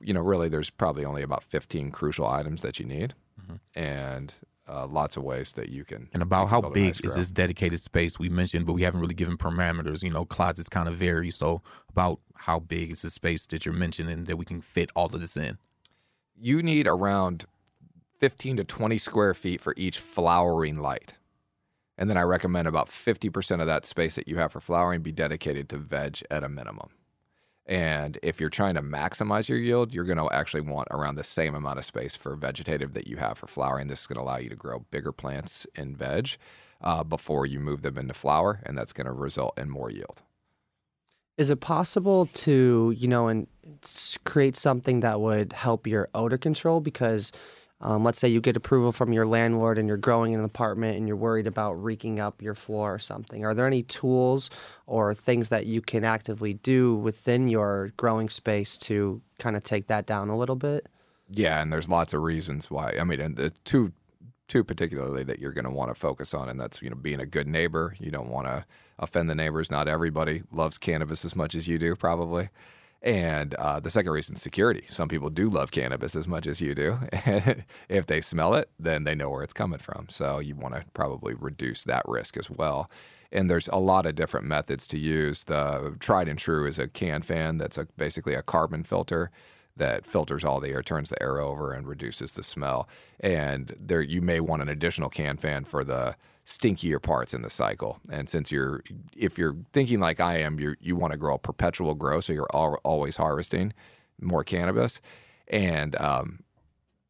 you 0.00 0.12
know, 0.12 0.20
really, 0.20 0.48
there's 0.48 0.70
probably 0.70 1.04
only 1.04 1.22
about 1.22 1.42
15 1.44 1.90
crucial 1.90 2.26
items 2.26 2.62
that 2.62 2.78
you 2.78 2.84
need, 2.84 3.14
mm-hmm. 3.40 3.78
and 3.78 4.34
uh, 4.68 4.86
lots 4.86 5.16
of 5.16 5.22
ways 5.22 5.52
that 5.52 5.68
you 5.68 5.84
can. 5.84 6.08
And 6.12 6.22
about 6.22 6.48
how 6.48 6.60
big 6.60 6.84
nice 6.84 7.00
is 7.00 7.14
this 7.14 7.30
dedicated 7.30 7.80
space 7.80 8.18
we 8.18 8.28
mentioned, 8.28 8.66
but 8.66 8.72
we 8.72 8.82
haven't 8.82 9.00
really 9.00 9.14
given 9.14 9.36
parameters. 9.36 10.02
You 10.02 10.10
know, 10.10 10.24
closets 10.24 10.68
kind 10.68 10.88
of 10.88 10.96
vary. 10.96 11.30
So 11.30 11.62
about 11.90 12.20
how 12.36 12.60
big 12.60 12.92
is 12.92 13.02
the 13.02 13.10
space 13.10 13.46
that 13.46 13.64
you're 13.64 13.74
mentioning 13.74 14.24
that 14.24 14.36
we 14.36 14.44
can 14.44 14.60
fit 14.60 14.90
all 14.96 15.06
of 15.06 15.20
this 15.20 15.36
in? 15.36 15.58
You 16.36 16.62
need 16.62 16.86
around 16.86 17.46
15 18.18 18.56
to 18.58 18.64
20 18.64 18.98
square 18.98 19.34
feet 19.34 19.60
for 19.60 19.74
each 19.76 19.98
flowering 19.98 20.76
light. 20.76 21.14
And 21.96 22.10
then 22.10 22.16
I 22.16 22.22
recommend 22.22 22.66
about 22.66 22.88
50% 22.88 23.60
of 23.60 23.66
that 23.66 23.86
space 23.86 24.16
that 24.16 24.26
you 24.26 24.38
have 24.38 24.52
for 24.52 24.60
flowering 24.60 25.02
be 25.02 25.12
dedicated 25.12 25.68
to 25.68 25.78
veg 25.78 26.22
at 26.30 26.42
a 26.42 26.48
minimum. 26.48 26.90
And 27.66 28.18
if 28.22 28.40
you're 28.40 28.50
trying 28.50 28.74
to 28.74 28.82
maximize 28.82 29.48
your 29.48 29.58
yield, 29.58 29.94
you're 29.94 30.04
going 30.04 30.18
to 30.18 30.30
actually 30.32 30.60
want 30.60 30.88
around 30.90 31.14
the 31.14 31.24
same 31.24 31.54
amount 31.54 31.78
of 31.78 31.84
space 31.84 32.14
for 32.14 32.36
vegetative 32.36 32.92
that 32.92 33.08
you 33.08 33.16
have 33.16 33.38
for 33.38 33.46
flowering. 33.46 33.86
This 33.86 34.02
is 34.02 34.06
going 34.06 34.18
to 34.18 34.22
allow 34.22 34.36
you 34.36 34.50
to 34.50 34.56
grow 34.56 34.80
bigger 34.90 35.12
plants 35.12 35.66
in 35.74 35.96
veg 35.96 36.36
uh, 36.82 37.02
before 37.04 37.46
you 37.46 37.58
move 37.58 37.80
them 37.80 37.96
into 37.96 38.12
flower, 38.12 38.60
and 38.64 38.76
that's 38.76 38.92
going 38.92 39.06
to 39.06 39.12
result 39.12 39.58
in 39.58 39.70
more 39.70 39.90
yield. 39.90 40.22
Is 41.38 41.50
it 41.50 41.60
possible 41.60 42.26
to, 42.26 42.94
you 42.96 43.08
know, 43.08 43.28
and 43.28 43.46
create 44.24 44.56
something 44.56 45.00
that 45.00 45.20
would 45.20 45.52
help 45.52 45.86
your 45.86 46.08
odor 46.14 46.38
control? 46.38 46.80
Because 46.80 47.32
um, 47.84 48.02
let's 48.02 48.18
say 48.18 48.28
you 48.28 48.40
get 48.40 48.56
approval 48.56 48.92
from 48.92 49.12
your 49.12 49.26
landlord 49.26 49.78
and 49.78 49.86
you're 49.86 49.98
growing 49.98 50.32
in 50.32 50.38
an 50.38 50.44
apartment 50.44 50.96
and 50.96 51.06
you're 51.06 51.18
worried 51.18 51.46
about 51.46 51.74
reeking 51.74 52.18
up 52.18 52.40
your 52.40 52.54
floor 52.54 52.94
or 52.94 52.98
something. 52.98 53.44
Are 53.44 53.52
there 53.52 53.66
any 53.66 53.82
tools 53.82 54.48
or 54.86 55.14
things 55.14 55.50
that 55.50 55.66
you 55.66 55.82
can 55.82 56.02
actively 56.02 56.54
do 56.54 56.96
within 56.96 57.46
your 57.46 57.92
growing 57.98 58.30
space 58.30 58.78
to 58.78 59.20
kind 59.38 59.54
of 59.54 59.62
take 59.62 59.86
that 59.88 60.06
down 60.06 60.30
a 60.30 60.36
little 60.36 60.56
bit? 60.56 60.86
Yeah, 61.30 61.60
and 61.60 61.70
there's 61.70 61.88
lots 61.88 62.14
of 62.14 62.22
reasons 62.22 62.70
why. 62.70 62.96
I 62.98 63.04
mean, 63.04 63.20
and 63.20 63.36
the 63.36 63.50
two 63.64 63.92
two 64.48 64.64
particularly 64.64 65.24
that 65.24 65.38
you're 65.38 65.52
going 65.52 65.64
to 65.64 65.70
want 65.70 65.88
to 65.88 65.94
focus 65.94 66.34
on 66.34 66.50
and 66.50 66.60
that's 66.60 66.82
you 66.82 66.90
know 66.90 66.96
being 66.96 67.18
a 67.18 67.24
good 67.24 67.48
neighbor 67.48 67.96
you 67.98 68.10
don't 68.10 68.28
want 68.28 68.46
to 68.46 68.62
offend 68.98 69.30
the 69.30 69.34
neighbors 69.34 69.70
not 69.70 69.88
everybody 69.88 70.42
loves 70.52 70.76
cannabis 70.76 71.24
as 71.24 71.34
much 71.34 71.54
as 71.54 71.66
you 71.66 71.78
do 71.78 71.96
probably 71.96 72.50
and 73.04 73.52
uh, 73.56 73.80
the 73.80 73.90
second 73.90 74.12
reason, 74.12 74.34
security. 74.34 74.86
Some 74.88 75.08
people 75.08 75.28
do 75.28 75.50
love 75.50 75.70
cannabis 75.70 76.16
as 76.16 76.26
much 76.26 76.46
as 76.46 76.62
you 76.62 76.74
do. 76.74 76.98
And 77.26 77.64
if 77.90 78.06
they 78.06 78.22
smell 78.22 78.54
it, 78.54 78.70
then 78.78 79.04
they 79.04 79.14
know 79.14 79.28
where 79.28 79.42
it's 79.42 79.52
coming 79.52 79.78
from. 79.78 80.06
So 80.08 80.38
you 80.38 80.56
want 80.56 80.74
to 80.74 80.84
probably 80.94 81.34
reduce 81.34 81.84
that 81.84 82.02
risk 82.08 82.38
as 82.38 82.48
well. 82.48 82.90
And 83.30 83.50
there's 83.50 83.68
a 83.68 83.78
lot 83.78 84.06
of 84.06 84.14
different 84.14 84.46
methods 84.46 84.88
to 84.88 84.98
use. 84.98 85.44
The 85.44 85.96
tried 86.00 86.28
and 86.28 86.38
true 86.38 86.66
is 86.66 86.78
a 86.78 86.88
can 86.88 87.20
fan 87.20 87.58
that's 87.58 87.76
a, 87.76 87.86
basically 87.98 88.32
a 88.32 88.42
carbon 88.42 88.84
filter 88.84 89.30
that 89.76 90.06
filters 90.06 90.44
all 90.44 90.60
the 90.60 90.70
air, 90.70 90.82
turns 90.82 91.10
the 91.10 91.22
air 91.22 91.38
over, 91.40 91.72
and 91.72 91.86
reduces 91.86 92.32
the 92.32 92.42
smell. 92.42 92.88
And 93.20 93.74
there, 93.78 94.02
you 94.02 94.22
may 94.22 94.40
want 94.40 94.62
an 94.62 94.68
additional 94.68 95.10
can 95.10 95.36
fan 95.36 95.64
for 95.64 95.82
the 95.84 96.16
stinkier 96.46 97.02
parts 97.02 97.34
in 97.34 97.42
the 97.42 97.50
cycle. 97.50 97.98
And 98.10 98.28
since 98.28 98.52
you're, 98.52 98.82
if 99.16 99.38
you're 99.38 99.56
thinking 99.72 100.00
like 100.00 100.20
I 100.20 100.38
am, 100.38 100.60
you 100.60 100.76
you 100.80 100.96
want 100.96 101.12
to 101.12 101.18
grow 101.18 101.34
a 101.34 101.38
perpetual 101.38 101.94
grow, 101.94 102.20
so 102.20 102.32
you're 102.32 102.50
al- 102.54 102.80
always 102.84 103.16
harvesting 103.16 103.72
more 104.20 104.44
cannabis, 104.44 105.00
and 105.48 106.00
um, 106.00 106.44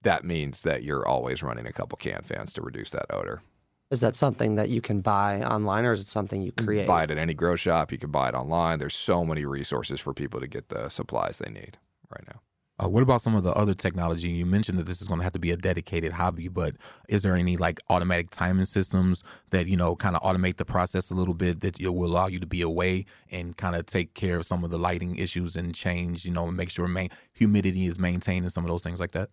that 0.02 0.24
means 0.24 0.62
that 0.62 0.82
you're 0.82 1.06
always 1.06 1.42
running 1.42 1.66
a 1.66 1.72
couple 1.72 1.96
can 1.96 2.22
fans 2.22 2.52
to 2.54 2.62
reduce 2.62 2.90
that 2.90 3.06
odor. 3.10 3.42
Is 3.90 4.00
that 4.00 4.16
something 4.16 4.54
that 4.56 4.70
you 4.70 4.80
can 4.80 5.02
buy 5.02 5.42
online, 5.42 5.84
or 5.84 5.92
is 5.92 6.00
it 6.00 6.08
something 6.08 6.42
you 6.42 6.52
create? 6.52 6.86
buy 6.86 7.04
it 7.04 7.10
at 7.10 7.18
any 7.18 7.34
grow 7.34 7.54
shop. 7.56 7.92
You 7.92 7.98
can 7.98 8.10
buy 8.10 8.30
it 8.30 8.34
online. 8.34 8.78
There's 8.78 8.94
so 8.94 9.24
many 9.24 9.44
resources 9.44 10.00
for 10.00 10.14
people 10.14 10.40
to 10.40 10.46
get 10.46 10.68
the 10.68 10.88
supplies 10.88 11.38
they 11.38 11.50
need 11.50 11.78
right 12.10 12.24
now. 12.26 12.40
Uh, 12.82 12.88
what 12.88 13.04
about 13.04 13.22
some 13.22 13.36
of 13.36 13.44
the 13.44 13.52
other 13.52 13.74
technology? 13.74 14.28
You 14.28 14.46
mentioned 14.46 14.78
that 14.78 14.86
this 14.86 15.00
is 15.00 15.06
going 15.06 15.20
to 15.20 15.24
have 15.24 15.32
to 15.34 15.38
be 15.38 15.52
a 15.52 15.56
dedicated 15.56 16.12
hobby, 16.12 16.48
but 16.48 16.74
is 17.08 17.22
there 17.22 17.36
any 17.36 17.56
like 17.56 17.78
automatic 17.88 18.30
timing 18.30 18.66
systems 18.66 19.22
that 19.50 19.68
you 19.68 19.76
know 19.76 19.94
kind 19.94 20.16
of 20.16 20.22
automate 20.22 20.56
the 20.56 20.64
process 20.64 21.10
a 21.10 21.14
little 21.14 21.34
bit 21.34 21.60
that 21.60 21.78
will 21.80 22.10
allow 22.10 22.26
you 22.26 22.40
to 22.40 22.46
be 22.46 22.62
away 22.62 23.04
and 23.30 23.56
kind 23.56 23.76
of 23.76 23.86
take 23.86 24.14
care 24.14 24.38
of 24.38 24.44
some 24.44 24.64
of 24.64 24.70
the 24.70 24.78
lighting 24.78 25.16
issues 25.16 25.54
and 25.54 25.72
change, 25.72 26.24
you 26.24 26.32
know, 26.32 26.50
make 26.50 26.70
sure 26.70 26.88
main, 26.88 27.10
humidity 27.32 27.86
is 27.86 27.98
maintained 27.98 28.44
and 28.44 28.52
some 28.52 28.64
of 28.64 28.68
those 28.68 28.82
things 28.82 28.98
like 28.98 29.12
that? 29.12 29.30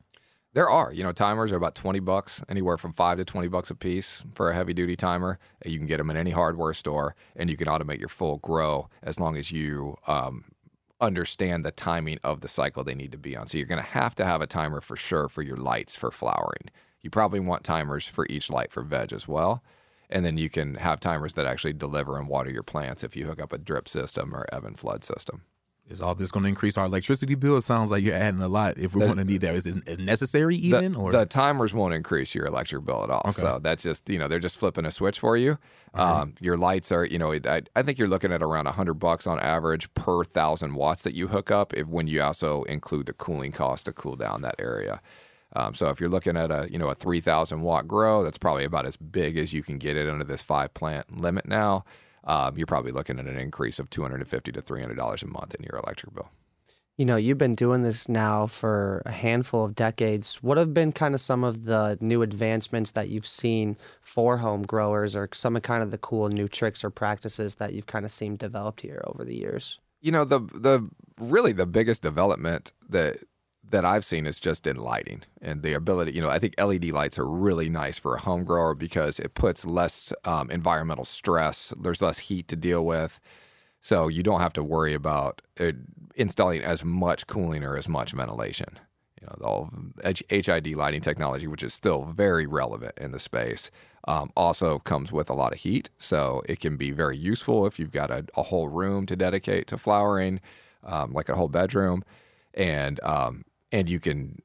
There 0.54 0.70
are, 0.70 0.92
you 0.92 1.02
know, 1.02 1.14
timers 1.14 1.52
are 1.54 1.56
about 1.56 1.76
20 1.76 2.00
bucks, 2.00 2.44
anywhere 2.50 2.78
from 2.78 2.92
5 2.92 3.20
to 3.20 3.26
20 3.26 3.48
bucks 3.48 3.70
a 3.70 3.76
piece 3.76 4.26
for 4.34 4.50
a 4.50 4.54
heavy 4.54 4.74
duty 4.74 4.98
timer. 4.98 5.40
You 5.66 5.78
can 5.78 5.88
get 5.88 5.98
them 5.98 6.10
in 6.10 6.18
any 6.18 6.32
hardware 6.32 6.74
store 6.74 7.16
and 7.38 7.50
you 7.50 7.56
can 7.56 7.68
automate 7.68 8.00
your 8.00 8.10
full 8.10 8.38
grow 8.38 8.90
as 9.02 9.18
long 9.18 9.38
as 9.38 9.52
you 9.52 9.96
um, 10.08 10.44
understand 11.02 11.66
the 11.66 11.72
timing 11.72 12.20
of 12.24 12.42
the 12.42 12.48
cycle 12.48 12.84
they 12.84 12.96
need 12.96 13.12
to 13.12 13.18
be 13.18 13.36
on. 13.36 13.48
So 13.48 13.58
you're 13.58 13.68
going 13.68 13.82
to 13.82 13.90
have 13.90 14.16
to 14.16 14.26
have 14.26 14.42
a 14.42 14.48
timer 14.48 14.80
for 14.80 14.96
sure 14.96 15.28
for 15.28 15.42
your 15.42 15.58
lights 15.58 15.96
for 15.96 16.12
flowering. 16.12 16.70
You 17.02 17.10
probably 17.10 17.40
want 17.40 17.64
timers 17.64 18.08
for 18.08 18.28
each 18.30 18.50
light 18.50 18.72
for 18.72 18.84
veg 18.84 19.12
as 19.12 19.28
well. 19.28 19.64
And 20.10 20.26
then 20.26 20.38
you 20.38 20.50
can 20.50 20.76
have 20.76 21.00
timers 21.00 21.34
that 21.34 21.46
actually 21.46 21.74
deliver 21.74 22.18
and 22.18 22.28
water 22.28 22.52
your 22.52 22.64
plants 22.64 23.04
if 23.04 23.16
you 23.16 23.26
hook 23.26 23.42
up 23.42 23.54
a 23.54 23.58
drip 23.58 23.88
system 23.88 24.36
or 24.36 24.46
ebb 24.52 24.66
and 24.66 24.78
flood 24.78 25.04
system. 25.04 25.44
Is 25.92 26.02
all 26.02 26.16
this 26.16 26.32
going 26.32 26.44
to 26.44 26.50
increase 26.50 26.78
our 26.78 26.86
electricity 26.86 27.36
bill? 27.36 27.58
It 27.58 27.62
sounds 27.62 27.92
like 27.92 28.04
you're 28.04 28.16
adding 28.16 28.42
a 28.42 28.48
lot. 28.48 28.78
If 28.78 28.96
we're 28.96 29.06
going 29.06 29.18
to 29.18 29.26
need 29.26 29.42
that, 29.42 29.54
is 29.54 29.66
it 29.66 30.00
necessary 30.00 30.56
The, 30.56 30.68
even? 30.78 30.96
or 30.96 31.12
the 31.12 31.26
timers 31.26 31.74
won't 31.74 31.94
increase 31.94 32.34
your 32.34 32.46
electric 32.46 32.86
bill 32.86 33.04
at 33.04 33.10
all. 33.10 33.22
Okay. 33.26 33.32
So 33.32 33.60
that's 33.62 33.84
just 33.84 34.10
you 34.10 34.18
know 34.18 34.28
they're 34.28 34.40
just 34.40 34.58
flipping 34.58 34.86
a 34.86 34.92
switch 34.92 35.20
for 35.20 35.36
you. 35.38 35.58
Um, 35.94 36.36
your 36.40 36.56
lights 36.58 36.92
are 36.92 37.04
you 37.06 37.20
know 37.20 37.34
I, 37.34 37.64
I 37.76 37.84
think 37.84 38.00
you're 38.00 38.08
looking 38.08 38.32
at 38.32 38.42
around 38.42 38.68
hundred 38.68 38.96
bucks 38.96 39.28
on 39.28 39.40
average 39.40 39.94
per 39.94 40.24
thousand 40.24 40.76
watts 40.76 41.04
that 41.04 41.14
you 41.14 41.28
hook 41.28 41.52
up. 41.52 41.74
If 41.74 41.88
when 41.88 42.08
you 42.08 42.22
also 42.22 42.64
include 42.64 43.08
the 43.08 43.14
cooling 43.14 43.52
cost 43.52 43.86
to 43.86 43.92
cool 43.92 44.16
down 44.16 44.42
that 44.44 44.56
area. 44.58 45.02
Um, 45.54 45.76
so 45.76 45.90
if 45.90 46.00
you're 46.00 46.10
looking 46.10 46.38
at 46.38 46.50
a 46.50 46.68
you 46.72 46.78
know 46.80 46.88
a 46.88 46.96
three 46.96 47.20
thousand 47.20 47.62
watt 47.62 47.88
grow, 47.88 48.24
that's 48.24 48.38
probably 48.38 48.64
about 48.64 48.86
as 48.86 48.96
big 48.96 49.38
as 49.38 49.54
you 49.54 49.64
can 49.64 49.78
get 49.78 49.98
it 49.98 50.08
under 50.08 50.24
this 50.24 50.42
five 50.42 50.74
plant 50.74 51.20
limit 51.20 51.48
now. 51.48 51.84
Um, 52.24 52.58
you're 52.58 52.68
probably 52.68 52.92
looking 52.92 53.20
at 53.20 53.26
an 53.26 53.38
increase 53.38 53.80
of 53.80 53.90
two 53.90 54.02
hundred 54.02 54.22
and 54.22 54.30
fifty 54.30 54.52
to 54.52 54.62
three 54.62 54.82
hundred 54.82 54.96
dollars 54.96 55.24
a 55.24 55.28
month 55.28 55.56
in 55.56 55.64
your 55.64 55.80
electric 55.80 56.14
bill. 56.14 56.30
You 56.98 57.06
know, 57.06 57.16
you've 57.16 57.38
been 57.38 57.56
doing 57.56 57.82
this 57.82 58.08
now 58.08 58.46
for 58.48 59.02
a 59.06 59.12
handful 59.12 59.66
of 59.66 59.74
decades. 59.76 60.36
What 60.42 60.58
have 60.58 60.74
been 60.74 60.92
kind 60.92 61.16
of 61.16 61.22
some 61.22 61.44
of 61.44 61.64
the 61.64 61.98
new 62.00 62.22
advancements 62.22 62.92
that 62.92 63.10
you've 63.10 63.26
seen 63.26 63.78
for 64.02 64.38
home 64.38 64.64
growers 64.64 65.16
or 65.16 65.30
some 65.34 65.56
of 65.56 65.64
kind 65.64 65.82
of 65.82 65.90
the 65.90 65.98
cool 65.98 66.28
new 66.30 66.48
tricks 66.48 66.84
or 66.84 66.90
practices 66.92 67.56
that 67.56 67.74
you've 67.74 67.88
kind 67.88 68.06
of 68.06 68.12
seen 68.12 68.36
developed 68.36 68.82
here 68.82 69.02
over 69.08 69.24
the 69.24 69.36
years? 69.36 69.80
you 70.02 70.12
know 70.12 70.26
the 70.26 70.40
the 70.54 70.88
really 71.20 71.52
the 71.52 71.66
biggest 71.66 72.02
development 72.02 72.74
that 72.90 73.18
that 73.70 73.86
I've 73.86 74.06
seen 74.06 74.26
is 74.26 74.40
just 74.40 74.68
in 74.68 74.76
lighting 74.76 75.24
and 75.42 75.64
the 75.64 75.74
ability. 75.74 76.14
You 76.14 76.22
know, 76.22 76.30
I 76.30 76.40
think 76.40 76.56
LED 76.60 76.86
lights 76.86 77.18
are 77.18 77.28
really 77.28 77.70
nice 77.70 77.98
for 77.98 78.16
a 78.16 78.22
home 78.22 78.44
grower 78.44 78.76
because 78.76 79.20
it 79.20 79.34
puts 79.34 79.66
less 79.66 80.12
um, 80.26 80.52
environmental 80.52 81.06
stress. 81.06 81.74
There's 81.80 82.02
less 82.02 82.20
heat 82.20 82.48
to 82.50 82.56
deal 82.56 82.86
with, 82.86 83.20
so 83.80 84.08
you 84.08 84.24
don't 84.24 84.42
have 84.42 84.54
to 84.54 84.64
worry 84.64 84.94
about 84.94 85.42
uh, 85.60 85.72
installing 86.16 86.62
as 86.62 86.84
much 86.84 87.28
cooling 87.28 87.64
or 87.64 87.78
as 87.78 87.88
much 87.88 88.12
ventilation. 88.12 88.80
You 89.22 89.28
know, 89.28 89.70
the 89.98 90.24
HID 90.30 90.76
lighting 90.76 91.02
technology, 91.02 91.48
which 91.48 91.64
is 91.64 91.74
still 91.74 92.06
very 92.06 92.48
relevant 92.48 92.98
in 92.98 93.12
the 93.12 93.20
space, 93.20 93.70
um, 94.08 94.32
also 94.36 94.80
comes 94.80 95.12
with 95.12 95.30
a 95.30 95.34
lot 95.34 95.54
of 95.54 95.60
heat. 95.60 95.92
So 96.00 96.42
it 96.50 96.60
can 96.60 96.76
be 96.76 96.92
very 96.92 97.18
useful 97.18 97.68
if 97.68 97.80
you've 97.80 97.92
got 97.92 98.10
a, 98.10 98.26
a 98.36 98.44
whole 98.44 98.68
room 98.68 99.06
to 99.06 99.16
dedicate 99.16 99.68
to 99.68 99.78
flowering, 99.78 100.42
um, 100.84 101.14
like 101.14 101.30
a 101.30 101.36
whole 101.36 101.50
bedroom, 101.50 102.04
and 102.56 103.00
um, 103.04 103.46
and 103.72 103.90
you 103.90 104.00
can 104.00 104.42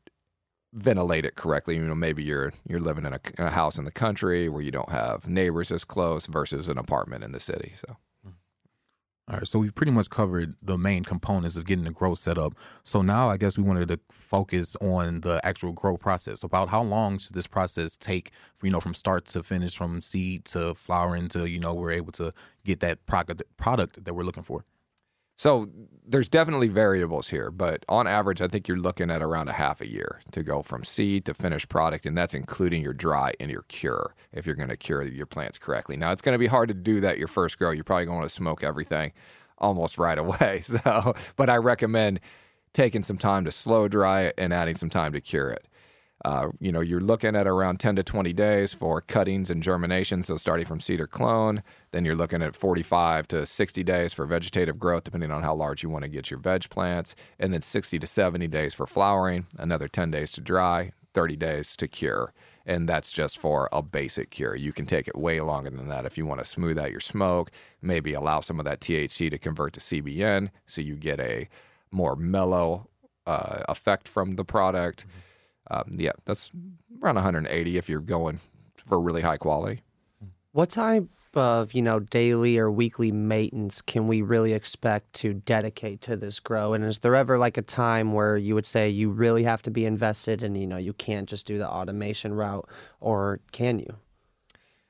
ventilate 0.73 1.25
it 1.25 1.37
correctly. 1.37 1.77
You 1.77 1.83
know, 1.83 1.95
maybe 1.95 2.23
you're 2.23 2.53
you're 2.69 2.81
living 2.81 3.07
in 3.07 3.13
a, 3.13 3.21
in 3.39 3.47
a 3.47 3.51
house 3.51 3.79
in 3.79 3.85
the 3.85 3.93
country 3.93 4.49
where 4.49 4.63
you 4.63 4.71
don't 4.71 4.91
have 4.91 5.29
neighbors 5.29 5.71
as 5.73 5.85
close 5.85 6.27
versus 6.27 6.69
an 6.69 6.79
apartment 6.79 7.25
in 7.25 7.33
the 7.33 7.41
city. 7.41 7.73
So. 7.75 7.97
All 9.29 9.39
right, 9.39 9.49
so 9.49 9.59
we've 9.59 9.75
pretty 9.75 9.91
much 9.91 10.09
covered 10.09 10.55
the 10.63 10.79
main 10.79 11.03
components 11.03 11.57
of 11.57 11.67
getting 11.67 11.85
the 11.85 11.91
grow 11.91 12.15
set 12.15 12.39
up. 12.39 12.55
So 12.85 13.03
now 13.03 13.29
I 13.29 13.37
guess 13.37 13.59
we 13.59 13.65
wanted 13.65 13.89
to 13.89 13.99
focus 14.09 14.77
on 14.81 15.23
the 15.23 15.41
actual 15.43 15.73
grow 15.73 15.97
process. 15.97 16.45
About 16.45 16.69
how 16.69 16.85
long 16.85 17.19
should 17.19 17.35
this 17.35 17.49
process 17.49 17.97
take, 17.97 18.31
you 18.63 18.71
know, 18.71 18.79
from 18.79 18.95
start 18.95 19.25
to 19.27 19.43
finish, 19.43 19.77
from 19.77 20.01
seed 20.01 20.45
to 20.45 20.75
flowering 20.75 21.27
to, 21.31 21.51
you 21.51 21.59
know, 21.59 21.75
we're 21.75 21.91
able 21.91 22.13
to 22.13 22.33
get 22.65 22.79
that 22.81 23.05
product 23.07 23.43
product 23.57 24.05
that 24.05 24.15
we're 24.15 24.23
looking 24.23 24.45
for. 24.45 24.65
So 25.37 25.69
there's 26.09 26.29
definitely 26.29 26.69
variables 26.69 27.29
here, 27.29 27.51
but 27.51 27.85
on 27.89 28.07
average, 28.07 28.41
I 28.41 28.49
think 28.49 28.69
you're 28.69 28.79
looking 28.79 29.11
at 29.11 29.23
around 29.23 29.49
a 29.49 29.53
half 29.53 29.81
a 29.83 29.91
year 29.91 30.21
to 30.33 30.43
go 30.43 30.63
from 30.63 30.83
seed 30.83 31.27
to 31.27 31.35
finished 31.35 31.69
product, 31.69 32.07
and 32.07 32.17
that's 32.17 32.33
including 32.33 32.83
your 32.83 32.95
dry 32.95 33.35
and 33.39 33.51
your 33.51 33.63
cure 33.63 34.15
if 34.33 34.47
you're 34.47 34.55
going 34.55 34.71
to 34.71 34.77
cure 34.77 35.03
your 35.03 35.27
plants 35.27 35.59
correctly. 35.59 35.97
Now, 35.97 36.13
it's 36.13 36.23
going 36.23 36.35
to 36.35 36.39
be 36.39 36.47
hard 36.47 36.69
to 36.69 36.75
do 36.75 37.01
that 37.01 37.19
your 37.19 37.29
first 37.29 37.59
grow. 37.59 37.71
You're 37.71 37.85
probably 37.85 38.07
going 38.07 38.23
to 38.23 38.29
smoke 38.29 38.65
everything 38.65 39.13
almost 39.59 39.99
right 39.99 40.19
away. 40.19 40.63
So, 40.67 41.15
but 41.37 41.49
I 41.51 41.57
recommend 41.57 42.21
taking 42.73 43.03
some 43.03 43.19
time 43.19 43.45
to 43.45 43.53
slow 43.53 43.89
dry 43.89 44.23
it 44.23 44.35
and 44.37 44.53
adding 44.53 44.75
some 44.75 44.91
time 44.91 45.13
to 45.13 45.21
cure 45.21 45.51
it. 45.51 45.67
Uh, 46.27 46.51
you 46.59 46.73
know, 46.73 46.81
you're 46.81 46.99
looking 46.99 47.37
at 47.37 47.47
around 47.47 47.79
10 47.79 47.95
to 47.95 48.03
20 48.03 48.33
days 48.33 48.73
for 48.73 49.01
cuttings 49.01 49.49
and 49.49 49.63
germination. 49.63 50.25
So, 50.25 50.37
starting 50.37 50.67
from 50.67 50.81
seed 50.81 51.01
or 51.01 51.07
clone, 51.07 51.63
then 51.93 52.05
you're 52.05 52.17
looking 52.17 52.43
at 52.43 52.57
45 52.57 53.29
to 53.29 53.47
60 53.47 53.85
days 53.85 54.13
for 54.13 54.27
vegetative 54.27 54.77
growth, 54.77 55.05
depending 55.05 55.31
on 55.31 55.45
how 55.45 55.55
large 55.55 55.85
you 55.85 55.89
want 55.89 56.03
to 56.03 56.09
get 56.09 56.29
your 56.29 56.41
veg 56.41 56.69
plants, 56.69 57.15
and 57.39 57.53
then 57.53 57.61
60 57.61 58.01
to 58.01 58.07
70 58.09 58.49
days 58.49 58.75
for 58.75 58.89
flowering, 58.89 59.47
another 59.57 59.87
10 59.87 60.11
days 60.11 60.33
to 60.33 60.41
dry, 60.41 60.91
30 61.15 61.37
days 61.37 61.77
to 61.77 61.87
cure. 61.87 62.35
And 62.67 62.89
that's 62.89 63.13
just 63.13 63.39
for 63.39 63.69
a 63.71 63.81
basic 63.81 64.31
cure. 64.31 64.57
You 64.57 64.73
can 64.73 64.85
take 64.85 65.07
it 65.07 65.17
way 65.17 65.41
longer 65.41 65.71
than 65.71 65.87
that 65.91 66.07
if 66.07 66.19
you 66.19 66.27
want 66.27 66.41
to 66.41 66.45
smooth 66.45 66.77
out 66.77 66.91
your 66.91 66.99
smoke, 66.99 67.53
maybe 67.81 68.15
allow 68.15 68.41
some 68.41 68.59
of 68.59 68.65
that 68.65 68.81
THC 68.81 69.31
to 69.31 69.39
convert 69.39 69.75
to 69.75 69.81
CBN 69.81 70.51
so 70.67 70.81
you 70.81 70.97
get 70.97 71.21
a 71.21 71.49
more 71.93 72.17
mellow 72.17 72.89
uh, 73.29 73.63
effect 73.69 74.09
from 74.09 74.35
the 74.35 74.45
product. 74.45 75.07
Um, 75.71 75.91
yeah, 75.93 76.13
that's 76.25 76.51
around 77.03 77.17
180 77.17 77.77
if 77.77 77.89
you're 77.89 78.01
going 78.01 78.41
for 78.75 79.01
really 79.01 79.23
high 79.23 79.37
quality. 79.37 79.83
What 80.53 80.71
type 80.71 81.09
of, 81.35 81.75
you 81.75 81.83
know, 81.83 82.01
daily 82.01 82.59
or 82.59 82.71
weekly 82.71 83.13
maintenance 83.13 83.83
can 83.83 84.09
we 84.09 84.23
really 84.23 84.53
expect 84.53 85.13
to 85.15 85.35
dedicate 85.35 86.01
to 86.03 86.17
this 86.17 86.41
grow? 86.41 86.73
And 86.73 86.85
is 86.85 87.01
there 87.01 87.15
ever 87.15 87.39
like 87.39 87.57
a 87.59 87.63
time 87.63 88.13
where 88.13 88.37
you 88.37 88.55
would 88.55 88.67
say 88.67 88.89
you 88.89 89.11
really 89.11 89.43
have 89.43 89.63
to 89.63 89.71
be 89.71 89.85
invested 89.85 90.43
and, 90.43 90.57
you 90.57 90.67
know, 90.67 90.79
you 90.79 90.95
can't 90.95 91.29
just 91.29 91.47
do 91.47 91.59
the 91.59 91.69
automation 91.69 92.33
route 92.33 92.69
or 93.01 93.41
can 93.53 93.79
you? 93.79 93.97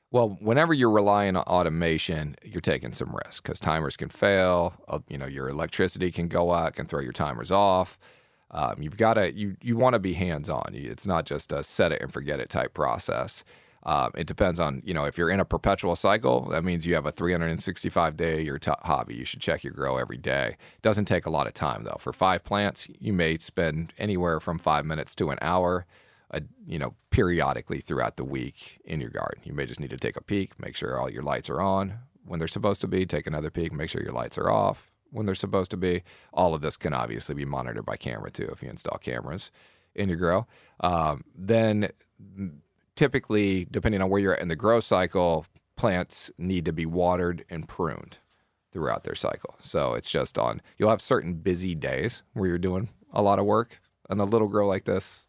Well, 0.09 0.37
whenever 0.39 0.73
you're 0.73 0.89
relying 0.89 1.35
on 1.35 1.43
automation, 1.43 2.35
you're 2.41 2.61
taking 2.61 2.93
some 2.93 3.13
risk 3.25 3.43
because 3.43 3.59
timers 3.59 3.97
can 3.97 4.09
fail. 4.09 4.73
Uh, 4.87 4.99
you 5.09 5.17
know, 5.17 5.25
your 5.25 5.49
electricity 5.49 6.11
can 6.11 6.29
go 6.29 6.53
out, 6.53 6.75
can 6.75 6.85
throw 6.85 7.01
your 7.01 7.11
timers 7.11 7.51
off. 7.51 7.99
Um, 8.51 8.75
you've 8.79 8.97
got 8.97 9.15
to 9.15 9.33
you 9.33 9.57
you 9.61 9.75
want 9.75 9.93
to 9.93 9.99
be 9.99 10.13
hands 10.13 10.49
on. 10.49 10.71
It's 10.73 11.05
not 11.05 11.25
just 11.25 11.51
a 11.51 11.63
set 11.63 11.91
it 11.91 12.01
and 12.01 12.11
forget 12.11 12.39
it 12.39 12.49
type 12.49 12.73
process. 12.73 13.43
Um, 13.83 14.11
it 14.15 14.27
depends 14.27 14.59
on 14.59 14.81
you 14.85 14.93
know 14.93 15.05
if 15.05 15.17
you're 15.17 15.29
in 15.29 15.39
a 15.39 15.45
perpetual 15.45 15.95
cycle, 15.95 16.49
that 16.49 16.63
means 16.63 16.85
you 16.85 16.95
have 16.95 17.05
a 17.05 17.11
365 17.11 18.17
day 18.17 18.41
your 18.41 18.59
t- 18.59 18.71
hobby. 18.83 19.15
You 19.15 19.25
should 19.25 19.41
check 19.41 19.63
your 19.63 19.73
grow 19.73 19.97
every 19.97 20.17
day. 20.17 20.55
It 20.75 20.81
doesn't 20.81 21.05
take 21.05 21.25
a 21.25 21.29
lot 21.29 21.47
of 21.47 21.53
time 21.53 21.83
though. 21.83 21.97
For 21.99 22.13
five 22.13 22.43
plants, 22.43 22.87
you 22.99 23.13
may 23.13 23.37
spend 23.37 23.93
anywhere 23.97 24.39
from 24.39 24.59
five 24.59 24.85
minutes 24.85 25.13
to 25.15 25.29
an 25.29 25.37
hour 25.41 25.85
uh, 26.31 26.41
you 26.65 26.77
know, 26.77 26.93
periodically 27.09 27.79
throughout 27.79 28.17
the 28.17 28.23
week 28.25 28.81
in 28.83 28.99
your 28.99 29.09
garden. 29.09 29.41
You 29.45 29.53
may 29.53 29.65
just 29.65 29.79
need 29.79 29.91
to 29.91 29.97
take 29.97 30.17
a 30.17 30.21
peek, 30.21 30.59
make 30.59 30.75
sure 30.75 30.99
all 30.99 31.09
your 31.09 31.23
lights 31.23 31.49
are 31.49 31.61
on 31.61 31.99
when 32.25 32.39
they're 32.39 32.49
supposed 32.49 32.81
to 32.81 32.87
be, 32.87 33.05
take 33.05 33.27
another 33.27 33.49
peek, 33.49 33.71
make 33.71 33.89
sure 33.89 34.03
your 34.03 34.11
lights 34.11 34.37
are 34.37 34.49
off 34.49 34.91
when 35.11 35.25
they're 35.25 35.35
supposed 35.35 35.71
to 35.71 35.77
be. 35.77 36.03
All 36.33 36.53
of 36.53 36.61
this 36.61 36.77
can 36.77 36.93
obviously 36.93 37.35
be 37.35 37.45
monitored 37.45 37.85
by 37.85 37.97
camera 37.97 38.31
too 38.31 38.49
if 38.51 38.61
you 38.61 38.69
install 38.69 38.97
cameras 38.97 39.51
in 39.95 40.09
your 40.09 40.17
grow. 40.17 40.47
Um, 40.79 41.23
then 41.35 41.89
mm, 42.21 42.57
typically, 42.95 43.67
depending 43.69 44.01
on 44.01 44.09
where 44.09 44.21
you're 44.21 44.35
at 44.35 44.41
in 44.41 44.47
the 44.47 44.55
grow 44.55 44.79
cycle, 44.79 45.45
plants 45.75 46.31
need 46.37 46.65
to 46.65 46.73
be 46.73 46.85
watered 46.85 47.45
and 47.49 47.67
pruned 47.67 48.19
throughout 48.71 49.03
their 49.03 49.15
cycle. 49.15 49.55
So 49.61 49.93
it's 49.93 50.09
just 50.09 50.37
on, 50.37 50.61
you'll 50.77 50.89
have 50.89 51.01
certain 51.01 51.35
busy 51.35 51.73
days 51.73 52.23
where 52.33 52.49
you're 52.49 52.57
doing 52.57 52.89
a 53.11 53.21
lot 53.21 53.39
of 53.39 53.45
work. 53.45 53.79
And 54.09 54.21
a 54.21 54.23
little 54.23 54.47
grow 54.47 54.67
like 54.67 54.85
this, 54.85 55.25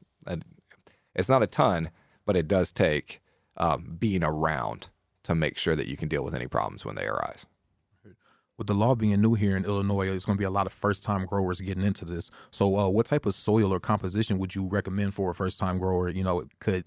it's 1.15 1.29
not 1.29 1.43
a 1.43 1.49
ton, 1.49 1.91
but 2.25 2.37
it 2.37 2.47
does 2.47 2.71
take 2.71 3.21
um, 3.57 3.97
being 3.99 4.23
around 4.23 4.89
to 5.25 5.35
make 5.35 5.59
sure 5.59 5.75
that 5.75 5.89
you 5.89 5.97
can 5.97 6.09
deal 6.09 6.23
with 6.23 6.35
any 6.35 6.47
problems 6.47 6.85
when 6.85 6.95
they 6.95 7.07
arise. 7.07 7.45
With 8.59 8.67
the 8.67 8.75
law 8.75 8.97
being 8.97 9.21
new 9.23 9.35
here 9.35 9.57
in 9.57 9.65
Illinois, 9.65 10.09
it's 10.09 10.25
going 10.25 10.37
to 10.37 10.41
be 10.41 10.45
a 10.45 10.51
lot 10.51 10.67
of 10.67 10.73
first 10.73 11.05
time 11.05 11.27
growers 11.27 11.61
getting 11.61 11.85
into 11.85 12.05
this. 12.05 12.29
So, 12.51 12.77
uh, 12.77 12.89
what 12.89 13.07
type 13.07 13.25
of 13.25 13.35
soil 13.35 13.73
or 13.73 13.79
composition 13.79 14.39
would 14.41 14.57
you 14.57 14.67
recommend 14.67 15.15
for 15.15 15.31
a 15.31 15.35
first 15.35 15.61
time 15.61 15.79
grower? 15.79 16.09
You 16.09 16.25
know, 16.25 16.45
could 16.59 16.85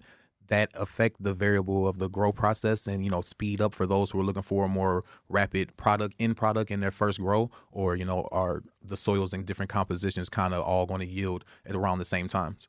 that 0.49 0.69
affect 0.73 1.23
the 1.23 1.33
variable 1.33 1.87
of 1.87 1.97
the 1.97 2.09
grow 2.09 2.33
process 2.33 2.85
and 2.87 3.05
you 3.05 3.09
know 3.09 3.21
speed 3.21 3.61
up 3.61 3.73
for 3.73 3.85
those 3.87 4.11
who 4.11 4.19
are 4.19 4.23
looking 4.23 4.43
for 4.43 4.65
a 4.65 4.67
more 4.67 5.05
rapid 5.29 5.77
product 5.77 6.13
in 6.19 6.35
product 6.35 6.71
in 6.71 6.81
their 6.81 6.91
first 6.91 7.21
grow, 7.21 7.49
or 7.71 7.95
you 7.95 8.03
know, 8.03 8.27
are 8.33 8.63
the 8.83 8.97
soils 8.97 9.31
and 9.31 9.45
different 9.45 9.69
compositions 9.69 10.27
kind 10.27 10.53
of 10.53 10.61
all 10.63 10.85
going 10.85 10.99
to 10.99 11.07
yield 11.07 11.45
at 11.65 11.73
around 11.73 11.99
the 11.99 12.05
same 12.05 12.27
times? 12.27 12.67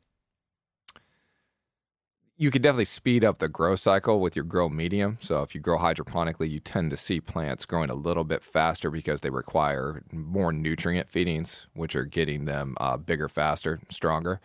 You 2.42 2.50
could 2.50 2.62
definitely 2.62 2.87
speed 2.87 3.25
up 3.25 3.38
the 3.38 3.46
grow 3.46 3.76
cycle 3.76 4.18
with 4.18 4.34
your 4.34 4.44
grow 4.44 4.68
medium. 4.68 5.16
So 5.20 5.44
if 5.44 5.54
you 5.54 5.61
grow 5.61 5.78
hydroponically, 5.78 6.50
you 6.50 6.58
tend 6.58 6.90
to 6.90 6.96
see 6.96 7.20
plants 7.20 7.64
growing 7.64 7.88
a 7.88 7.94
little 7.94 8.25
bit 8.25 8.42
faster 8.42 8.90
because 8.90 9.20
they 9.20 9.30
require 9.30 10.02
more 10.11 10.52
nutrient 10.52 11.08
feedings, 11.08 11.68
which 11.75 11.94
are 11.94 12.04
getting 12.04 12.46
them 12.46 12.75
uh, 12.80 12.96
bigger, 12.96 13.28
faster, 13.28 13.78
stronger. 13.90 14.40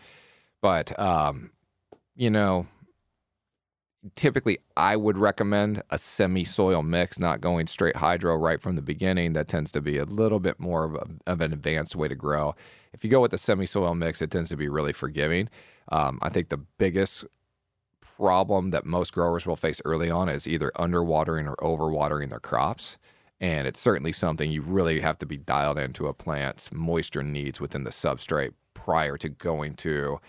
But 0.62 1.00
um, 1.00 1.50
you 2.16 2.30
know, 2.30 2.68
typically 4.13 4.60
I 4.75 4.96
would 4.96 5.18
recommend 5.18 5.82
a 5.89 5.98
semi 5.98 6.44
soil 6.44 6.84
mix, 6.84 7.18
not 7.18 7.42
going 7.42 7.66
straight 7.66 7.96
hydro 7.96 8.36
right 8.36 8.62
from 8.62 8.75
the 8.75 8.84
beginning. 8.84 9.34
That 9.34 9.48
tends 9.48 9.72
to 9.72 9.82
be 9.82 9.98
a 9.98 10.06
little 10.06 10.39
bit 10.39 10.60
more 10.60 10.84
of, 10.84 10.94
a, 10.94 11.08
of 11.25 11.42
an 11.42 11.51
advanced 11.51 11.96
way 11.96 12.10
to 12.10 12.16
grow. 12.16 12.54
If 12.94 13.04
you 13.04 13.10
go 13.10 13.22
with 13.22 13.34
a 13.34 13.39
semi 13.39 13.66
soil 13.66 13.96
mix, 13.96 14.22
it 14.22 14.30
tends 14.30 14.50
to 14.50 14.56
be 14.56 14.70
really 14.70 14.94
forgiving. 14.94 15.50
Um, 15.92 16.20
I 16.22 16.30
think 16.30 16.50
the 16.50 16.58
biggest 16.58 17.25
problem 18.18 18.72
that 18.72 18.86
most 18.86 19.14
growers 19.14 19.46
will 19.46 19.56
face 19.56 19.82
early 19.86 20.10
on 20.10 20.28
is 20.28 20.48
either 20.48 20.72
underwatering 20.76 21.48
or 21.48 21.56
overwatering 21.58 22.30
their 22.30 22.40
crops. 22.40 22.98
And 23.40 23.68
it's 23.68 23.80
certainly 23.80 24.12
something 24.12 24.52
you 24.52 24.64
really 24.64 25.00
have 25.02 25.20
to 25.20 25.28
be 25.28 25.38
dialed 25.38 25.78
into 25.78 26.08
a 26.08 26.14
plant's 26.14 26.72
moisture 26.72 27.22
needs 27.22 27.62
within 27.62 27.84
the 27.84 27.92
substrate 27.92 28.54
prior 28.74 29.18
to 29.18 29.30
going 29.30 29.76
to 29.76 30.20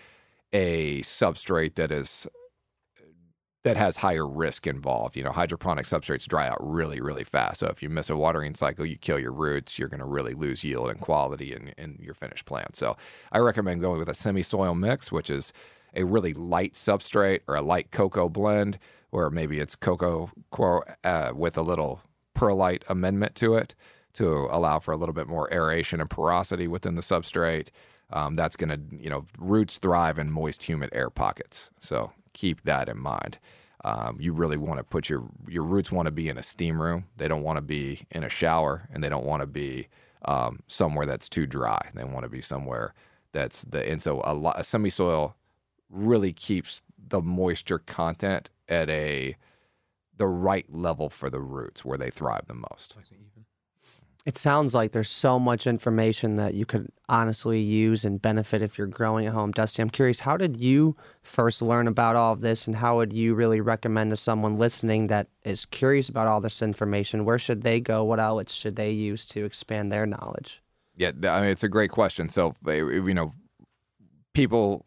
a 0.53 1.01
substrate 1.01 1.75
that 1.75 1.91
is 1.91 2.27
that 3.63 3.75
has 3.75 3.97
higher 3.97 4.25
risk 4.27 4.67
involved. 4.67 5.17
You 5.17 5.23
know, 5.23 5.31
hydroponic 5.31 5.85
substrates 5.85 6.27
dry 6.27 6.47
out 6.47 6.57
really, 6.61 7.01
really 7.01 7.25
fast. 7.25 7.59
So 7.59 7.67
if 7.67 7.83
you 7.83 7.89
miss 7.89 8.09
a 8.09 8.15
watering 8.15 8.55
cycle, 8.55 8.85
you 8.85 8.95
kill 8.95 9.19
your 9.19 9.33
roots, 9.33 9.77
you're 9.77 9.89
going 9.89 9.99
to 9.99 10.05
really 10.05 10.33
lose 10.33 10.63
yield 10.63 10.89
and 10.89 11.01
quality 11.01 11.53
in, 11.53 11.73
in 11.77 11.97
your 11.99 12.13
finished 12.13 12.45
plant. 12.45 12.75
So 12.75 12.95
I 13.31 13.39
recommend 13.39 13.81
going 13.81 13.99
with 13.99 14.07
a 14.07 14.13
semi 14.13 14.43
soil 14.43 14.75
mix, 14.75 15.11
which 15.11 15.29
is 15.29 15.51
a 15.93 16.03
really 16.03 16.33
light 16.33 16.73
substrate 16.73 17.41
or 17.47 17.55
a 17.55 17.61
light 17.61 17.91
cocoa 17.91 18.29
blend, 18.29 18.79
or 19.11 19.29
maybe 19.29 19.59
it's 19.59 19.75
cocoa 19.75 20.31
uh, 21.03 21.31
with 21.33 21.57
a 21.57 21.61
little 21.61 22.01
perlite 22.33 22.83
amendment 22.87 23.35
to 23.35 23.55
it 23.55 23.75
to 24.13 24.47
allow 24.51 24.79
for 24.79 24.91
a 24.91 24.97
little 24.97 25.13
bit 25.13 25.27
more 25.27 25.51
aeration 25.53 26.01
and 26.01 26.09
porosity 26.09 26.67
within 26.67 26.95
the 26.95 27.01
substrate. 27.01 27.69
Um, 28.11 28.35
that's 28.35 28.55
going 28.55 28.69
to, 28.69 28.79
you 28.95 29.09
know, 29.09 29.25
roots 29.37 29.77
thrive 29.77 30.17
in 30.17 30.31
moist, 30.31 30.63
humid 30.63 30.89
air 30.93 31.09
pockets. 31.09 31.69
So 31.79 32.11
keep 32.33 32.63
that 32.63 32.89
in 32.89 32.97
mind. 32.97 33.37
Um, 33.85 34.17
you 34.19 34.33
really 34.33 34.57
want 34.57 34.79
to 34.79 34.83
put 34.83 35.09
your 35.09 35.23
your 35.47 35.63
roots 35.63 35.91
want 35.91 36.07
to 36.07 36.11
be 36.11 36.27
in 36.27 36.37
a 36.37 36.41
steam 36.41 36.81
room. 36.81 37.05
They 37.15 37.27
don't 37.27 37.43
want 37.43 37.57
to 37.57 37.61
be 37.61 38.01
in 38.11 38.23
a 38.23 38.29
shower, 38.29 38.89
and 38.91 39.01
they 39.01 39.07
don't 39.09 39.25
want 39.25 39.41
to 39.41 39.47
be 39.47 39.87
um, 40.25 40.59
somewhere 40.67 41.05
that's 41.05 41.29
too 41.29 41.45
dry. 41.45 41.89
They 41.93 42.03
want 42.03 42.23
to 42.23 42.29
be 42.29 42.41
somewhere 42.41 42.93
that's 43.31 43.63
the 43.63 43.89
and 43.89 44.01
so 44.01 44.21
a, 44.25 44.33
lot, 44.33 44.59
a 44.59 44.63
semi 44.63 44.89
soil 44.89 45.35
really 45.89 46.33
keeps 46.33 46.81
the 46.97 47.21
moisture 47.21 47.79
content 47.79 48.49
at 48.67 48.89
a 48.89 49.35
the 50.17 50.27
right 50.27 50.65
level 50.69 51.09
for 51.09 51.29
the 51.29 51.39
roots 51.39 51.83
where 51.83 51.97
they 51.97 52.09
thrive 52.09 52.45
the 52.47 52.53
most. 52.53 52.97
It 54.25 54.37
sounds 54.37 54.75
like 54.75 54.91
there's 54.91 55.09
so 55.09 55.39
much 55.39 55.65
information 55.65 56.35
that 56.35 56.53
you 56.53 56.65
could 56.65 56.91
honestly 57.07 57.61
use 57.61 58.03
and 58.03 58.21
benefit 58.21 58.61
if 58.61 58.77
you're 58.77 58.85
growing 58.85 59.25
at 59.25 59.33
home. 59.33 59.51
Dusty, 59.51 59.81
I'm 59.81 59.89
curious, 59.89 60.19
how 60.19 60.35
did 60.35 60.57
you 60.57 60.97
first 61.23 61.61
learn 61.61 61.87
about 61.87 62.17
all 62.17 62.33
of 62.33 62.41
this 62.41 62.67
and 62.67 62.75
how 62.75 62.97
would 62.97 63.13
you 63.13 63.33
really 63.33 63.61
recommend 63.61 64.11
to 64.11 64.17
someone 64.17 64.59
listening 64.59 65.07
that 65.07 65.27
is 65.45 65.65
curious 65.65 66.09
about 66.09 66.27
all 66.27 66.41
this 66.41 66.61
information? 66.61 67.23
Where 67.23 67.39
should 67.39 67.63
they 67.63 67.79
go? 67.79 68.03
What 68.03 68.19
outlets 68.19 68.53
should 68.53 68.75
they 68.75 68.91
use 68.91 69.25
to 69.27 69.45
expand 69.45 69.89
their 69.89 70.05
knowledge? 70.05 70.61
Yeah, 70.97 71.11
I 71.23 71.41
mean, 71.41 71.49
it's 71.49 71.63
a 71.63 71.69
great 71.69 71.91
question. 71.91 72.27
So, 72.27 72.53
eh, 72.67 72.75
you 72.75 73.13
know, 73.13 73.33
people 74.33 74.85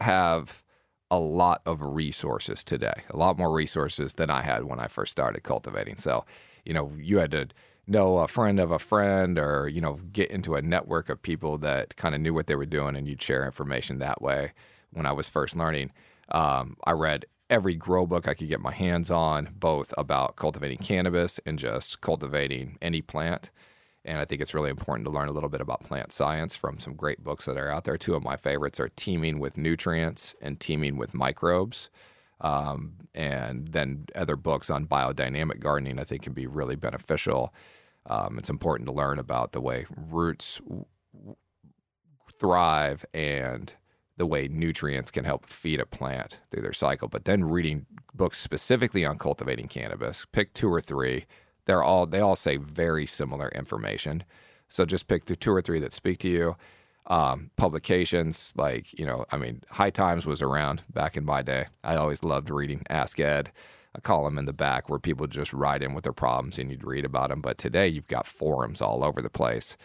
have 0.00 0.62
a 1.10 1.18
lot 1.18 1.62
of 1.64 1.80
resources 1.80 2.62
today, 2.62 2.92
a 3.10 3.16
lot 3.16 3.38
more 3.38 3.52
resources 3.52 4.14
than 4.14 4.30
I 4.30 4.42
had 4.42 4.64
when 4.64 4.78
I 4.78 4.88
first 4.88 5.12
started 5.12 5.42
cultivating. 5.42 5.96
So, 5.96 6.24
you 6.64 6.74
know, 6.74 6.92
you 6.98 7.18
had 7.18 7.30
to 7.30 7.48
know 7.86 8.18
a 8.18 8.28
friend 8.28 8.60
of 8.60 8.70
a 8.70 8.78
friend 8.78 9.38
or, 9.38 9.66
you 9.68 9.80
know, 9.80 9.94
get 10.12 10.30
into 10.30 10.54
a 10.54 10.62
network 10.62 11.08
of 11.08 11.22
people 11.22 11.56
that 11.58 11.96
kind 11.96 12.14
of 12.14 12.20
knew 12.20 12.34
what 12.34 12.46
they 12.46 12.54
were 12.54 12.66
doing 12.66 12.94
and 12.94 13.08
you'd 13.08 13.22
share 13.22 13.46
information 13.46 13.98
that 13.98 14.20
way. 14.20 14.52
When 14.92 15.06
I 15.06 15.12
was 15.12 15.28
first 15.28 15.56
learning, 15.56 15.92
um, 16.30 16.76
I 16.84 16.92
read 16.92 17.26
every 17.50 17.74
grow 17.74 18.06
book 18.06 18.28
I 18.28 18.34
could 18.34 18.48
get 18.48 18.60
my 18.60 18.72
hands 18.72 19.10
on, 19.10 19.54
both 19.58 19.94
about 19.96 20.36
cultivating 20.36 20.78
cannabis 20.78 21.40
and 21.46 21.58
just 21.58 22.00
cultivating 22.00 22.76
any 22.82 23.00
plant. 23.00 23.50
And 24.08 24.18
I 24.18 24.24
think 24.24 24.40
it's 24.40 24.54
really 24.54 24.70
important 24.70 25.04
to 25.04 25.12
learn 25.12 25.28
a 25.28 25.32
little 25.32 25.50
bit 25.50 25.60
about 25.60 25.80
plant 25.80 26.12
science 26.12 26.56
from 26.56 26.78
some 26.78 26.94
great 26.94 27.22
books 27.22 27.44
that 27.44 27.58
are 27.58 27.70
out 27.70 27.84
there. 27.84 27.98
Two 27.98 28.14
of 28.14 28.22
my 28.22 28.38
favorites 28.38 28.80
are 28.80 28.88
Teeming 28.88 29.38
with 29.38 29.58
Nutrients 29.58 30.34
and 30.40 30.58
Teeming 30.58 30.96
with 30.96 31.12
Microbes. 31.12 31.90
Um, 32.40 32.94
and 33.14 33.68
then 33.68 34.06
other 34.14 34.34
books 34.34 34.70
on 34.70 34.86
biodynamic 34.86 35.60
gardening, 35.60 35.98
I 35.98 36.04
think, 36.04 36.22
can 36.22 36.32
be 36.32 36.46
really 36.46 36.74
beneficial. 36.74 37.52
Um, 38.06 38.38
it's 38.38 38.48
important 38.48 38.88
to 38.88 38.94
learn 38.94 39.18
about 39.18 39.52
the 39.52 39.60
way 39.60 39.84
roots 39.94 40.58
w- 40.66 40.86
thrive 42.32 43.04
and 43.12 43.74
the 44.16 44.24
way 44.24 44.48
nutrients 44.48 45.10
can 45.10 45.24
help 45.26 45.46
feed 45.46 45.80
a 45.80 45.86
plant 45.86 46.40
through 46.50 46.62
their 46.62 46.72
cycle. 46.72 47.08
But 47.08 47.26
then 47.26 47.44
reading 47.44 47.84
books 48.14 48.38
specifically 48.38 49.04
on 49.04 49.18
cultivating 49.18 49.68
cannabis, 49.68 50.24
pick 50.32 50.54
two 50.54 50.72
or 50.72 50.80
three 50.80 51.26
they're 51.68 51.82
all 51.82 52.06
they 52.06 52.20
all 52.20 52.34
say 52.34 52.56
very 52.56 53.06
similar 53.06 53.50
information. 53.50 54.24
So 54.68 54.84
just 54.86 55.06
pick 55.06 55.26
the 55.26 55.36
two 55.36 55.52
or 55.52 55.62
three 55.62 55.78
that 55.80 55.92
speak 55.92 56.18
to 56.20 56.28
you. 56.28 56.56
Um, 57.06 57.50
publications 57.56 58.54
like 58.56 58.98
you 58.98 59.06
know, 59.06 59.26
I 59.30 59.36
mean, 59.36 59.62
High 59.70 59.90
Times 59.90 60.26
was 60.26 60.42
around 60.42 60.82
back 60.92 61.16
in 61.16 61.24
my 61.24 61.42
day. 61.42 61.66
I 61.84 61.96
always 61.96 62.24
loved 62.24 62.50
reading 62.50 62.82
Ask 62.88 63.20
Ed. 63.20 63.52
A 63.94 64.00
column 64.02 64.38
in 64.38 64.44
the 64.44 64.52
back 64.52 64.88
where 64.88 64.98
people 64.98 65.26
just 65.26 65.52
write 65.52 65.82
in 65.82 65.94
with 65.94 66.04
their 66.04 66.12
problems 66.12 66.58
and 66.58 66.70
you'd 66.70 66.84
read 66.84 67.06
about 67.06 67.30
them. 67.30 67.40
But 67.40 67.56
today 67.56 67.88
you've 67.88 68.06
got 68.06 68.26
forums 68.26 68.82
all 68.82 69.02
over 69.02 69.22
the 69.22 69.30
place 69.30 69.78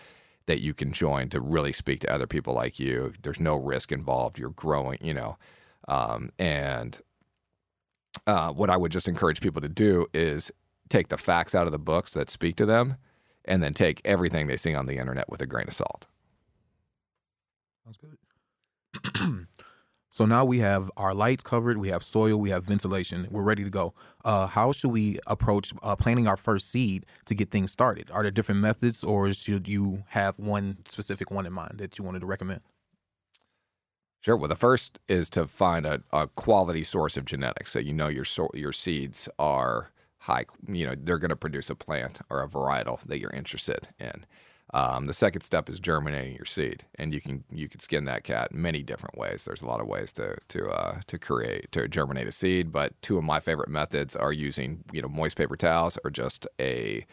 that 0.45 0.59
you 0.59 0.73
can 0.73 0.91
join 0.91 1.29
to 1.29 1.39
really 1.39 1.71
speak 1.71 2.01
to 2.01 2.13
other 2.13 2.27
people 2.27 2.53
like 2.53 2.79
you. 2.79 3.13
There's 3.23 3.39
no 3.39 3.55
risk 3.55 3.91
involved. 3.93 4.37
You're 4.37 4.49
growing, 4.49 4.99
you 5.01 5.13
know, 5.13 5.37
um, 5.87 6.31
and 6.37 6.99
uh, 8.27 8.51
what 8.51 8.69
I 8.69 8.77
would 8.77 8.91
just 8.91 9.07
encourage 9.07 9.41
people 9.41 9.61
to 9.61 9.69
do 9.69 10.05
is 10.13 10.51
take 10.89 11.09
the 11.09 11.17
facts 11.17 11.55
out 11.55 11.65
of 11.65 11.71
the 11.71 11.79
books 11.79 12.13
that 12.13 12.29
speak 12.29 12.55
to 12.57 12.65
them 12.65 12.97
and 13.45 13.61
then 13.61 13.73
take 13.73 14.01
everything 14.05 14.47
they 14.47 14.57
see 14.57 14.73
on 14.73 14.85
the 14.85 14.97
internet 14.97 15.29
with 15.29 15.41
a 15.41 15.45
grain 15.45 15.67
of 15.67 15.73
salt. 15.73 16.07
Sounds 17.83 17.97
good. 17.97 19.47
so 20.11 20.25
now 20.25 20.45
we 20.45 20.59
have 20.59 20.89
our 20.95 21.13
lights 21.13 21.43
covered, 21.43 21.77
we 21.77 21.89
have 21.89 22.03
soil, 22.03 22.37
we 22.37 22.51
have 22.51 22.63
ventilation. 22.63 23.27
We're 23.29 23.43
ready 23.43 23.63
to 23.63 23.69
go. 23.69 23.93
Uh, 24.23 24.47
how 24.47 24.71
should 24.71 24.91
we 24.91 25.19
approach 25.27 25.73
uh, 25.81 25.95
planting 25.95 26.27
our 26.27 26.37
first 26.37 26.69
seed 26.69 27.05
to 27.25 27.35
get 27.35 27.51
things 27.51 27.71
started? 27.71 28.09
Are 28.11 28.21
there 28.21 28.31
different 28.31 28.61
methods, 28.61 29.03
or 29.03 29.33
should 29.33 29.67
you 29.67 30.03
have 30.09 30.39
one 30.39 30.77
specific 30.87 31.31
one 31.31 31.45
in 31.45 31.53
mind 31.53 31.79
that 31.79 31.97
you 31.97 32.05
wanted 32.05 32.19
to 32.19 32.25
recommend? 32.25 32.61
Sure. 34.21 34.37
Well, 34.37 34.47
the 34.47 34.55
first 34.55 34.99
is 35.09 35.29
to 35.31 35.47
find 35.47 35.85
a, 35.85 36.01
a 36.13 36.27
quality 36.27 36.83
source 36.85 37.17
of 37.17 37.25
genetics, 37.25 37.73
so 37.73 37.79
you 37.79 37.93
know 37.93 38.07
your 38.07 38.23
so- 38.23 38.51
your 38.53 38.71
seeds 38.71 39.27
are 39.37 39.91
high, 40.23 40.45
you 40.67 40.87
know, 40.87 40.95
they're 40.97 41.17
going 41.17 41.29
to 41.29 41.35
produce 41.35 41.69
a 41.69 41.75
plant 41.75 42.21
or 42.29 42.41
a 42.41 42.47
varietal 42.47 43.01
that 43.01 43.19
you're 43.19 43.31
interested 43.31 43.89
in. 43.99 44.25
Um, 44.73 45.05
the 45.05 45.13
second 45.13 45.41
step 45.41 45.69
is 45.69 45.81
germinating 45.81 46.35
your 46.35 46.45
seed, 46.45 46.85
and 46.95 47.13
you 47.13 47.19
can 47.19 47.43
you 47.51 47.67
can 47.67 47.79
skin 47.79 48.05
that 48.05 48.23
cat 48.23 48.53
many 48.53 48.81
different 48.81 49.17
ways. 49.17 49.43
There's 49.43 49.61
a 49.61 49.67
lot 49.67 49.81
of 49.81 49.87
ways 49.87 50.13
to 50.13 50.37
to 50.47 50.69
uh, 50.69 51.01
to 51.07 51.19
create 51.19 51.71
to 51.73 51.87
germinate 51.89 52.27
a 52.27 52.31
seed, 52.31 52.71
but 52.71 52.99
two 53.01 53.17
of 53.17 53.23
my 53.23 53.39
favorite 53.39 53.69
methods 53.69 54.15
are 54.15 54.31
using 54.31 54.83
you 54.91 55.01
know 55.01 55.09
moist 55.09 55.35
paper 55.35 55.57
towels 55.57 55.99
or 56.03 56.09
just 56.09 56.47
a 56.59 57.05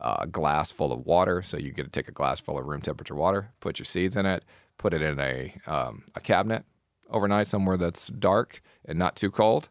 uh, 0.00 0.24
glass 0.26 0.70
full 0.70 0.92
of 0.92 1.04
water. 1.04 1.42
So 1.42 1.58
you 1.58 1.72
get 1.72 1.84
to 1.84 1.90
take 1.90 2.08
a 2.08 2.12
glass 2.12 2.40
full 2.40 2.58
of 2.58 2.64
room 2.64 2.80
temperature 2.80 3.16
water, 3.16 3.50
put 3.60 3.78
your 3.78 3.86
seeds 3.86 4.16
in 4.16 4.24
it, 4.24 4.44
put 4.78 4.94
it 4.94 5.02
in 5.02 5.18
a 5.18 5.54
um, 5.66 6.04
a 6.14 6.20
cabinet 6.20 6.64
overnight 7.10 7.48
somewhere 7.48 7.76
that's 7.76 8.06
dark 8.06 8.62
and 8.86 8.98
not 8.98 9.16
too 9.16 9.30
cold 9.30 9.68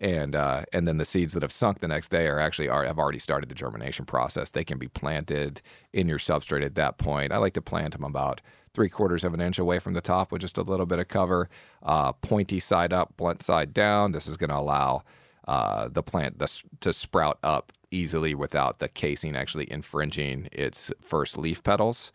and 0.00 0.36
uh, 0.36 0.62
and 0.72 0.86
then 0.86 0.98
the 0.98 1.04
seeds 1.04 1.32
that 1.32 1.42
have 1.42 1.52
sunk 1.52 1.80
the 1.80 1.88
next 1.88 2.08
day 2.08 2.26
are 2.26 2.38
actually 2.38 2.68
are, 2.68 2.84
have 2.84 2.98
already 2.98 3.18
started 3.18 3.48
the 3.48 3.54
germination 3.54 4.04
process. 4.04 4.50
They 4.50 4.64
can 4.64 4.78
be 4.78 4.88
planted 4.88 5.60
in 5.92 6.08
your 6.08 6.18
substrate 6.18 6.64
at 6.64 6.76
that 6.76 6.98
point. 6.98 7.32
I 7.32 7.38
like 7.38 7.54
to 7.54 7.62
plant 7.62 7.92
them 7.92 8.04
about 8.04 8.40
three 8.74 8.88
quarters 8.88 9.24
of 9.24 9.34
an 9.34 9.40
inch 9.40 9.58
away 9.58 9.78
from 9.78 9.94
the 9.94 10.00
top 10.00 10.30
with 10.30 10.40
just 10.40 10.58
a 10.58 10.62
little 10.62 10.86
bit 10.86 10.98
of 10.98 11.08
cover, 11.08 11.48
uh, 11.82 12.12
pointy 12.12 12.60
side 12.60 12.92
up, 12.92 13.16
blunt 13.16 13.42
side 13.42 13.74
down. 13.74 14.12
This 14.12 14.28
is 14.28 14.36
going 14.36 14.50
to 14.50 14.56
allow 14.56 15.02
uh, 15.48 15.88
the 15.88 16.02
plant 16.02 16.40
to 16.80 16.92
sprout 16.92 17.38
up 17.42 17.72
easily 17.90 18.34
without 18.34 18.78
the 18.78 18.88
casing 18.88 19.34
actually 19.34 19.70
infringing 19.72 20.48
its 20.52 20.92
first 21.02 21.38
leaf 21.38 21.62
petals. 21.62 22.12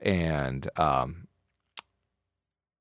And 0.00 0.68
um, 0.76 1.28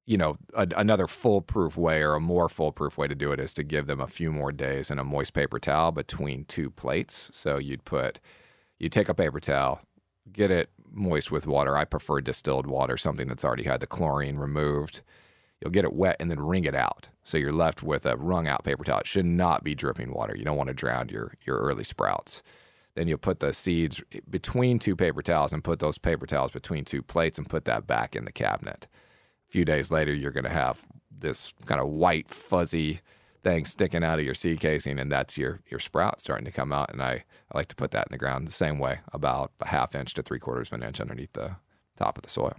you 0.05 0.17
know, 0.17 0.37
a, 0.53 0.67
another 0.75 1.07
foolproof 1.07 1.77
way 1.77 2.01
or 2.01 2.15
a 2.15 2.19
more 2.19 2.49
foolproof 2.49 2.97
way 2.97 3.07
to 3.07 3.15
do 3.15 3.31
it 3.31 3.39
is 3.39 3.53
to 3.53 3.63
give 3.63 3.87
them 3.87 3.99
a 3.99 4.07
few 4.07 4.31
more 4.31 4.51
days 4.51 4.89
in 4.89 4.99
a 4.99 5.03
moist 5.03 5.33
paper 5.33 5.59
towel 5.59 5.91
between 5.91 6.45
two 6.45 6.69
plates. 6.69 7.29
So 7.33 7.57
you'd 7.57 7.85
put, 7.85 8.19
you 8.79 8.89
take 8.89 9.09
a 9.09 9.13
paper 9.13 9.39
towel, 9.39 9.81
get 10.31 10.51
it 10.51 10.69
moist 10.91 11.31
with 11.31 11.47
water. 11.47 11.77
I 11.77 11.85
prefer 11.85 12.21
distilled 12.21 12.67
water, 12.67 12.97
something 12.97 13.27
that's 13.27 13.45
already 13.45 13.63
had 13.63 13.79
the 13.79 13.87
chlorine 13.87 14.37
removed. 14.37 15.01
You'll 15.61 15.71
get 15.71 15.85
it 15.85 15.93
wet 15.93 16.17
and 16.19 16.31
then 16.31 16.39
wring 16.39 16.65
it 16.65 16.75
out. 16.75 17.09
So 17.23 17.37
you're 17.37 17.51
left 17.51 17.83
with 17.83 18.05
a 18.05 18.17
wrung 18.17 18.47
out 18.47 18.63
paper 18.63 18.83
towel. 18.83 19.01
It 19.01 19.07
should 19.07 19.25
not 19.25 19.63
be 19.63 19.75
dripping 19.75 20.11
water. 20.11 20.35
You 20.35 20.43
don't 20.43 20.57
want 20.57 20.69
to 20.69 20.73
drown 20.73 21.09
your, 21.09 21.35
your 21.45 21.57
early 21.57 21.83
sprouts. 21.83 22.41
Then 22.95 23.07
you'll 23.07 23.19
put 23.19 23.39
the 23.39 23.53
seeds 23.53 24.01
between 24.29 24.79
two 24.79 24.95
paper 24.95 25.21
towels 25.21 25.53
and 25.53 25.63
put 25.63 25.79
those 25.79 25.99
paper 25.99 26.25
towels 26.25 26.51
between 26.51 26.83
two 26.83 27.03
plates 27.03 27.37
and 27.37 27.47
put 27.47 27.65
that 27.65 27.85
back 27.85 28.15
in 28.15 28.25
the 28.25 28.31
cabinet 28.31 28.87
few 29.51 29.65
days 29.65 29.91
later, 29.91 30.13
you're 30.13 30.31
going 30.31 30.45
to 30.45 30.49
have 30.49 30.85
this 31.11 31.53
kind 31.65 31.79
of 31.81 31.87
white, 31.87 32.29
fuzzy 32.29 33.01
thing 33.43 33.65
sticking 33.65 34.03
out 34.03 34.19
of 34.19 34.25
your 34.25 34.33
seed 34.33 34.59
casing, 34.59 34.99
and 34.99 35.11
that's 35.11 35.37
your 35.37 35.61
your 35.69 35.79
sprout 35.79 36.19
starting 36.19 36.45
to 36.45 36.51
come 36.51 36.71
out. 36.71 36.91
And 36.91 37.01
I, 37.01 37.23
I 37.51 37.57
like 37.57 37.67
to 37.67 37.75
put 37.75 37.91
that 37.91 38.07
in 38.07 38.11
the 38.11 38.17
ground 38.17 38.47
the 38.47 38.51
same 38.51 38.79
way, 38.79 38.99
about 39.13 39.51
a 39.61 39.67
half 39.67 39.95
inch 39.95 40.13
to 40.15 40.23
three 40.23 40.39
quarters 40.39 40.69
of 40.69 40.81
an 40.81 40.87
inch 40.87 40.99
underneath 40.99 41.33
the 41.33 41.55
top 41.97 42.17
of 42.17 42.23
the 42.23 42.29
soil. 42.29 42.53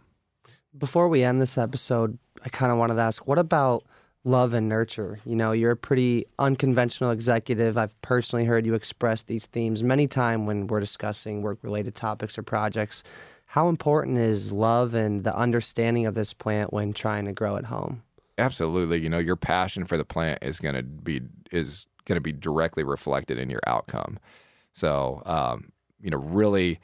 Before 0.76 1.08
we 1.08 1.22
end 1.22 1.40
this 1.40 1.58
episode, 1.58 2.18
I 2.44 2.48
kind 2.48 2.72
of 2.72 2.78
wanted 2.78 2.94
to 2.94 3.02
ask, 3.02 3.26
what 3.26 3.38
about 3.38 3.84
love 4.24 4.54
and 4.54 4.68
nurture. 4.68 5.18
You 5.24 5.36
know, 5.36 5.52
you're 5.52 5.72
a 5.72 5.76
pretty 5.76 6.26
unconventional 6.38 7.10
executive. 7.10 7.76
I've 7.76 8.00
personally 8.02 8.44
heard 8.44 8.66
you 8.66 8.74
express 8.74 9.24
these 9.24 9.46
themes 9.46 9.82
many 9.82 10.06
times 10.06 10.46
when 10.46 10.66
we're 10.68 10.80
discussing 10.80 11.42
work 11.42 11.58
related 11.62 11.94
topics 11.94 12.38
or 12.38 12.42
projects. 12.42 13.02
How 13.52 13.68
important 13.68 14.16
is 14.16 14.50
love 14.50 14.94
and 14.94 15.24
the 15.24 15.36
understanding 15.36 16.06
of 16.06 16.14
this 16.14 16.32
plant 16.32 16.72
when 16.72 16.94
trying 16.94 17.26
to 17.26 17.32
grow 17.32 17.56
at 17.56 17.66
home? 17.66 18.02
Absolutely. 18.38 18.98
You 18.98 19.10
know, 19.10 19.18
your 19.18 19.36
passion 19.36 19.84
for 19.84 19.98
the 19.98 20.06
plant 20.06 20.38
is 20.40 20.58
going 20.58 20.74
to 20.74 20.82
be 20.82 21.20
is 21.50 21.86
going 22.06 22.16
to 22.16 22.22
be 22.22 22.32
directly 22.32 22.82
reflected 22.82 23.38
in 23.38 23.50
your 23.50 23.60
outcome. 23.66 24.18
So, 24.72 25.20
um, 25.26 25.70
you 26.00 26.08
know, 26.08 26.16
really, 26.16 26.80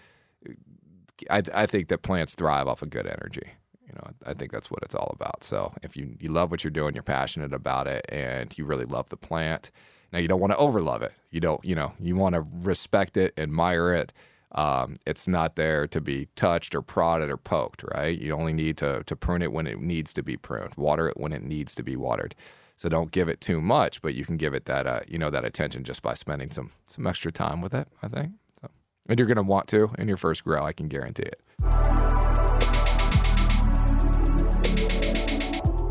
I, 1.31 1.43
I 1.55 1.65
think 1.65 1.89
that 1.89 2.03
plants 2.03 2.35
thrive 2.35 2.69
off 2.69 2.83
of 2.83 2.91
good 2.91 3.07
energy. 3.07 3.49
You 3.87 3.95
know, 3.95 4.11
I 4.27 4.35
think 4.35 4.53
that's 4.53 4.71
what 4.71 4.83
it's 4.83 4.95
all 4.95 5.11
about. 5.19 5.45
So, 5.45 5.73
if 5.83 5.97
you 5.97 6.17
you 6.21 6.31
love 6.31 6.51
what 6.51 6.65
you're 6.65 6.71
doing, 6.71 6.93
you're 6.93 7.03
passionate 7.03 7.55
about 7.55 7.87
it, 7.87 8.05
and 8.11 8.53
you 8.59 8.67
really 8.67 8.85
love 8.85 9.09
the 9.09 9.17
plant. 9.17 9.71
Now, 10.13 10.19
you 10.19 10.29
don't 10.29 10.41
want 10.41 10.53
to 10.53 10.59
overlove 10.59 11.01
it. 11.01 11.15
You 11.31 11.41
don't, 11.41 11.65
you 11.65 11.75
know, 11.75 11.95
you 11.99 12.15
want 12.15 12.35
to 12.35 12.45
respect 12.63 13.17
it, 13.17 13.33
admire 13.39 13.95
it. 13.95 14.13
Um, 14.53 14.97
it's 15.07 15.29
not 15.29 15.57
there 15.57 15.87
to 15.89 16.01
be 16.01 16.29
touched 16.35 16.75
or 16.75 16.83
prodded 16.83 17.29
or 17.29 17.37
poked, 17.37 17.85
right? 17.95 18.19
You 18.19 18.33
only 18.33 18.53
need 18.53 18.79
to 18.79 19.03
to 19.05 19.17
prune 19.17 19.43
it 19.43 19.53
when 19.53 19.67
it 19.67 19.81
needs 19.81 20.13
to 20.15 20.23
be 20.23 20.37
pruned, 20.37 20.75
water 20.77 21.09
it 21.09 21.17
when 21.19 21.33
it 21.33 21.43
needs 21.43 21.75
to 21.75 21.83
be 21.83 21.97
watered. 21.97 22.35
So 22.77 22.89
don't 22.89 23.11
give 23.11 23.29
it 23.29 23.41
too 23.41 23.61
much, 23.61 24.01
but 24.01 24.15
you 24.15 24.25
can 24.25 24.37
give 24.37 24.55
it 24.55 24.67
that 24.67 24.87
uh, 24.87 25.01
you 25.09 25.19
know 25.19 25.31
that 25.31 25.45
attention 25.45 25.85
just 25.85 26.01
by 26.01 26.15
spending 26.15 26.51
some 26.51 26.71
some 26.87 27.07
extra 27.07 27.33
time 27.33 27.61
with 27.61 27.75
it. 27.75 27.89
I 28.03 28.09
think, 28.09 28.33
so. 28.61 28.71
and 29.09 29.19
you're 29.19 29.27
going 29.27 29.37
to 29.37 29.43
want 29.43 29.69
to 29.69 29.91
in 29.99 30.09
your 30.09 30.17
first 30.17 30.45
grow. 30.45 30.65
I 30.65 30.73
can 30.73 30.89
guarantee 30.89 31.25
it. 31.25 31.41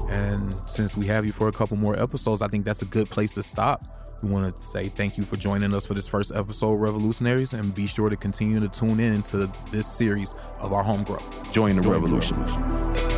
And 0.09 0.55
since 0.65 0.95
we 0.97 1.05
have 1.07 1.25
you 1.25 1.31
for 1.31 1.47
a 1.47 1.51
couple 1.51 1.77
more 1.77 1.99
episodes, 1.99 2.41
I 2.41 2.47
think 2.47 2.65
that's 2.65 2.81
a 2.81 2.85
good 2.85 3.09
place 3.09 3.33
to 3.33 3.43
stop. 3.43 4.06
We 4.23 4.29
want 4.29 4.55
to 4.55 4.63
say 4.63 4.89
thank 4.89 5.17
you 5.17 5.25
for 5.25 5.37
joining 5.37 5.73
us 5.73 5.85
for 5.85 5.93
this 5.93 6.07
first 6.07 6.31
episode, 6.33 6.75
Revolutionaries, 6.75 7.53
and 7.53 7.73
be 7.73 7.85
sure 7.85 8.09
to 8.09 8.15
continue 8.15 8.59
to 8.59 8.67
tune 8.67 8.99
in 8.99 9.21
to 9.23 9.51
this 9.71 9.87
series 9.87 10.33
of 10.59 10.73
our 10.73 10.83
home 10.83 11.03
grow. 11.03 11.19
Join 11.51 11.75
the 11.75 11.87
revolution. 11.87 13.16